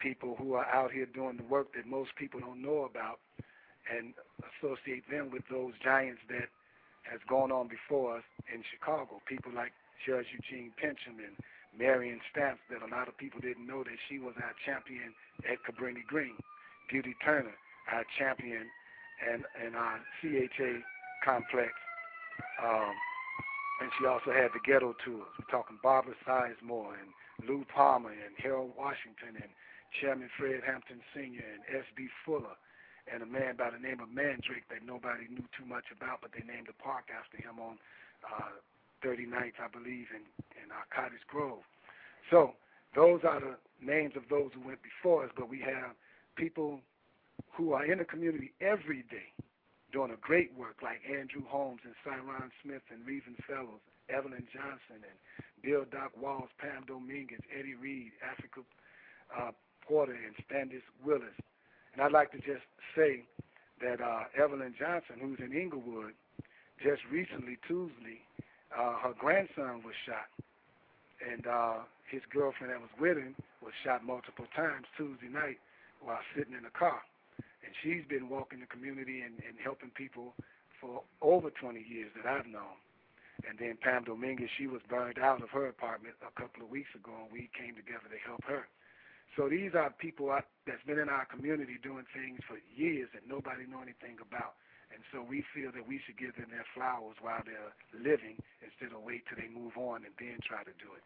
[0.00, 3.18] people who are out here doing the work that most people don't know about
[3.90, 6.48] and associate them with those giants that
[7.02, 9.20] has gone on before us in Chicago.
[9.28, 9.72] People like
[10.06, 11.36] Judge Eugene Pincham and
[11.78, 15.14] Marion Stamps that a lot of people didn't know that she was our champion
[15.50, 16.36] at Cabrini Green.
[16.88, 17.54] Beauty Turner,
[17.92, 18.68] our champion
[19.24, 20.84] and, and our CHA
[21.24, 21.72] complex.
[22.62, 22.92] Um,
[23.80, 25.32] and she also had the ghetto tours.
[25.38, 27.10] We're talking Barbara Sizemore and
[27.48, 29.50] Lou Palmer and Harold Washington and
[30.00, 31.42] Chairman Fred Hampton Sr.
[31.42, 32.06] and S.B.
[32.24, 32.54] Fuller
[33.10, 36.32] and a man by the name of Mandrake that nobody knew too much about, but
[36.32, 37.76] they named a park after him on
[38.24, 38.56] uh,
[39.04, 40.24] 39th, I believe, in,
[40.56, 41.62] in uh, Cottage Grove.
[42.30, 42.52] So
[42.94, 45.92] those are the names of those who went before us, but we have
[46.36, 46.80] people
[47.52, 49.30] who are in the community every day
[49.92, 53.78] doing a great work, like Andrew Holmes and Cyron Smith and Reason Fellows,
[54.08, 55.18] Evelyn Johnson and
[55.62, 58.60] Bill Dock Walls, Pam Dominguez, Eddie Reed, Africa
[59.30, 59.50] uh,
[59.86, 61.38] Porter, and Standish Willis,
[61.94, 63.22] and I'd like to just say
[63.80, 66.14] that uh, Evelyn Johnson, who's in Englewood,
[66.82, 68.18] just recently, Tuesday,
[68.76, 70.28] uh, her grandson was shot.
[71.22, 75.58] And uh, his girlfriend that was with him was shot multiple times Tuesday night
[76.02, 77.00] while sitting in a car.
[77.38, 80.34] And she's been walking the community and, and helping people
[80.80, 82.76] for over 20 years that I've known.
[83.48, 86.92] And then Pam Dominguez, she was burned out of her apartment a couple of weeks
[86.94, 88.68] ago, and we came together to help her.
[89.36, 93.66] So these are people that's been in our community doing things for years that nobody
[93.66, 94.54] know anything about.
[94.92, 98.94] And so we feel that we should give them their flowers while they're living instead
[98.96, 101.04] of wait till they move on and then try to do it.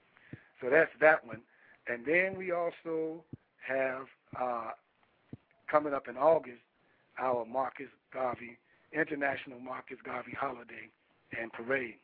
[0.61, 1.43] So that's that one.
[1.87, 3.25] And then we also
[3.67, 4.07] have
[4.39, 4.73] uh,
[5.71, 6.61] coming up in August
[7.19, 8.59] our Marcus Garvey
[8.93, 10.89] International Marcus Garvey Holiday
[11.39, 11.99] and Parade,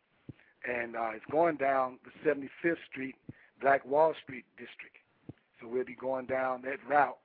[0.68, 3.14] and uh, it's going down the 75th Street
[3.60, 4.96] Black Wall Street District.
[5.60, 7.16] So we'll be going down that route.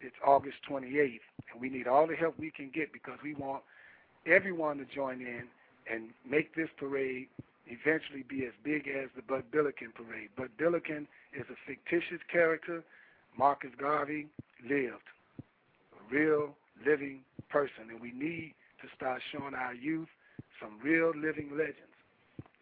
[0.00, 1.20] It's August 28th,
[1.50, 3.62] and we need all the help we can get because we want
[4.26, 5.44] everyone to join in
[5.90, 7.28] and make this parade
[7.66, 10.28] eventually be as big as the Bud Billiken parade.
[10.36, 12.82] Bud Billiken is a fictitious character.
[13.36, 14.28] Marcus Garvey
[14.68, 15.08] lived,
[15.40, 16.54] a real
[16.84, 20.08] living person, and we need to start showing our youth
[20.60, 21.78] some real living legends.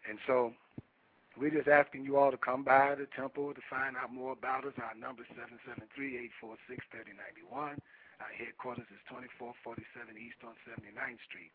[0.09, 0.53] And so
[1.39, 4.65] we're just asking you all to come by the temple to find out more about
[4.65, 4.73] us.
[4.77, 5.29] Our number is
[5.99, 7.77] 773-846-3091.
[8.23, 11.51] Our headquarters is 2447 East on 79th Street.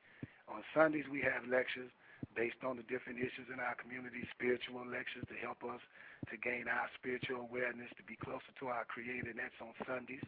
[0.52, 1.88] On Sundays, we have lectures
[2.36, 5.80] based on the different issues in our community, spiritual lectures to help us
[6.28, 10.24] to gain our spiritual awareness, to be closer to our Creator, and that's on Sundays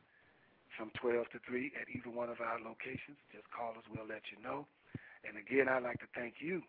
[0.80, 3.20] from 12 to 3 at either one of our locations.
[3.28, 4.64] Just call us, we'll let you know.
[5.28, 6.64] And again, I'd like to thank you,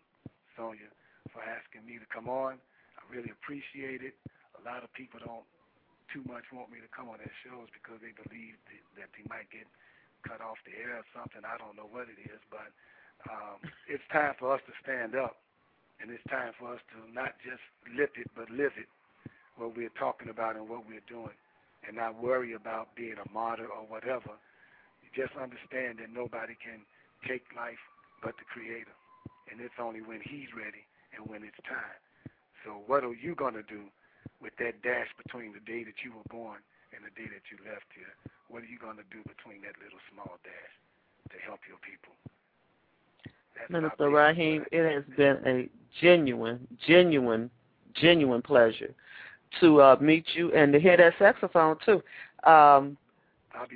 [0.59, 0.91] Sonia,
[1.31, 2.59] for asking me to come on
[3.01, 4.13] I really appreciate it.
[4.59, 5.47] A lot of people don't
[6.13, 8.55] too much want me to come on their shows because they believe
[8.99, 9.67] that they might get
[10.27, 11.41] cut off the air or something.
[11.47, 12.69] I don't know what it is, but
[13.31, 13.59] um,
[13.91, 15.39] it's time for us to stand up,
[16.01, 17.63] and it's time for us to not just
[17.95, 18.89] lift it but live it,
[19.57, 21.35] what we're talking about and what we're doing.
[21.87, 24.37] and not worry about being a martyr or whatever.
[25.15, 26.85] Just understand that nobody can
[27.27, 27.81] take life
[28.23, 28.93] but the Creator,
[29.51, 30.85] and it's only when He's ready
[31.15, 31.99] and when it's time.
[32.65, 33.89] So what are you going to do
[34.41, 36.59] with that dash between the day that you were born
[36.91, 38.11] and the day that you left here?
[38.49, 40.73] What are you going to do between that little small dash
[41.31, 42.13] to help your people?
[43.55, 45.69] That's Minister Rahim, it has been a
[46.01, 47.49] genuine, genuine,
[47.93, 48.93] genuine pleasure
[49.59, 52.01] to uh, meet you and to hear that saxophone too.
[52.49, 52.97] Um,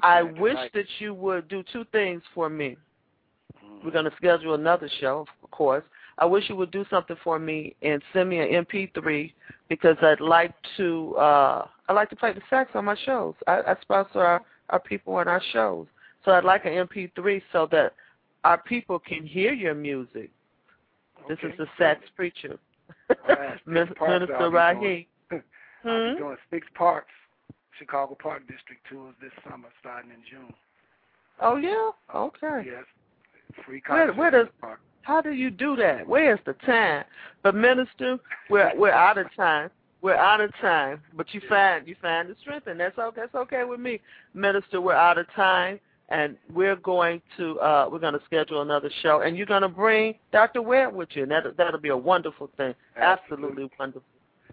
[0.02, 0.72] I wish tonight.
[0.74, 2.78] that you would do two things for me.
[3.58, 3.86] Mm-hmm.
[3.86, 5.84] We're going to schedule another show, of course.
[6.18, 9.34] I wish you would do something for me and send me an MP3
[9.70, 11.16] because I'd like to.
[11.18, 13.36] Uh, I like to play the sax on my shows.
[13.48, 15.88] I, I sponsor our, our people on our shows,
[16.24, 17.94] so I'd like an MP3 so that
[18.44, 20.32] our people can hear your music.
[21.28, 22.58] This is the sax preacher,
[23.28, 24.82] Alright, Min- parts I'll Minister Rahim.
[24.82, 25.06] doing.
[25.32, 25.42] I'll
[26.10, 26.14] Hmm?
[26.14, 27.12] be doing six parks,
[27.78, 30.54] Chicago Park District tours this summer, starting in June.
[31.42, 31.90] Oh yeah.
[32.16, 32.64] Okay.
[32.68, 32.86] Yes,
[33.66, 34.80] free Where- concerts where does- in the park.
[35.06, 36.08] How do you do that?
[36.08, 37.04] Where's the time?
[37.44, 38.18] But minister,
[38.50, 39.70] we're we're out of time.
[40.02, 41.00] We're out of time.
[41.16, 43.22] But you find you find the strength, and that's okay.
[43.22, 44.02] That's okay with me,
[44.34, 44.82] minister.
[44.82, 45.80] We're out of time,
[46.10, 49.70] and we're going to uh we're going to schedule another show, and you're going to
[49.70, 50.64] bring Dr.
[50.64, 52.74] Webb with you, and that that'll be a wonderful thing.
[52.98, 53.46] Absolutely.
[53.46, 54.10] Absolutely wonderful.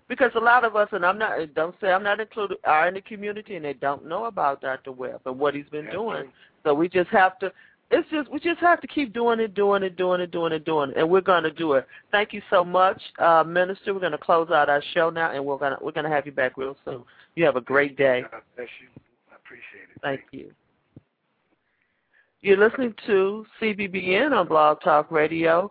[0.07, 2.93] Because a lot of us, and I'm not don't say I'm not included, are in
[2.93, 4.93] the community, and they don't know about Dr.
[4.93, 6.31] Webb and what he's been doing.
[6.63, 7.51] So we just have to.
[7.95, 10.65] It's just we just have to keep doing it, doing it, doing it, doing it,
[10.65, 11.87] doing it, and we're going to do it.
[12.11, 13.93] Thank you so much, uh, Minister.
[13.93, 16.33] We're going to close out our show now, and we're gonna we're gonna have you
[16.33, 17.05] back real soon.
[17.37, 18.23] You have a great day.
[18.23, 18.89] God bless you.
[19.31, 20.01] I appreciate it.
[20.01, 20.53] Thank you.
[22.41, 25.71] You're listening to CBBN on Blog Talk Radio.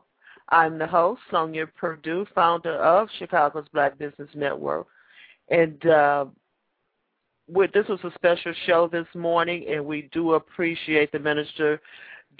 [0.50, 4.86] I'm the host, Sonia Purdue, founder of Chicago's Black Business Network.
[5.50, 6.26] And uh,
[7.50, 11.82] with, this was a special show this morning, and we do appreciate the minister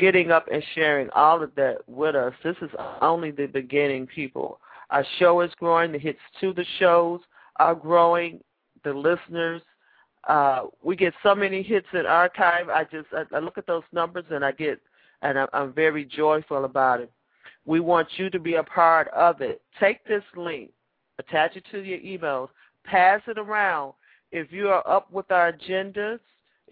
[0.02, 2.34] getting up and sharing all of that with us.
[2.44, 2.72] This is
[3.02, 4.60] only the beginning, people.
[4.90, 5.94] Our show is growing.
[5.94, 7.22] The hits to the shows
[7.58, 8.42] are growing.
[8.84, 9.62] The listeners
[10.28, 12.70] uh, we get so many hits in archive.
[12.70, 14.80] I just I, I look at those numbers and I get
[15.22, 17.12] and I'm, I'm very joyful about it.
[17.66, 19.62] We want you to be a part of it.
[19.80, 20.72] Take this link,
[21.20, 22.50] attach it to your emails,
[22.84, 23.94] pass it around.
[24.32, 26.20] If you are up with our agendas,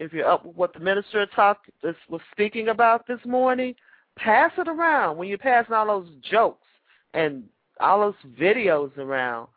[0.00, 1.70] if you're up with what the minister talked
[2.08, 3.74] was speaking about this morning,
[4.16, 5.18] pass it around.
[5.18, 6.66] When you're passing all those jokes
[7.14, 7.44] and
[7.80, 9.48] all those videos around,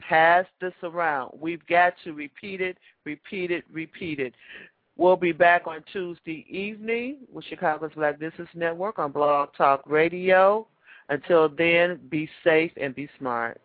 [0.00, 1.32] pass this around.
[1.38, 4.34] We've got to repeat it, repeat it, repeat it.
[4.96, 10.66] We'll be back on Tuesday evening with Chicago's Black Business Network on Blog Talk Radio.
[11.10, 13.60] Until then, be safe and be smart.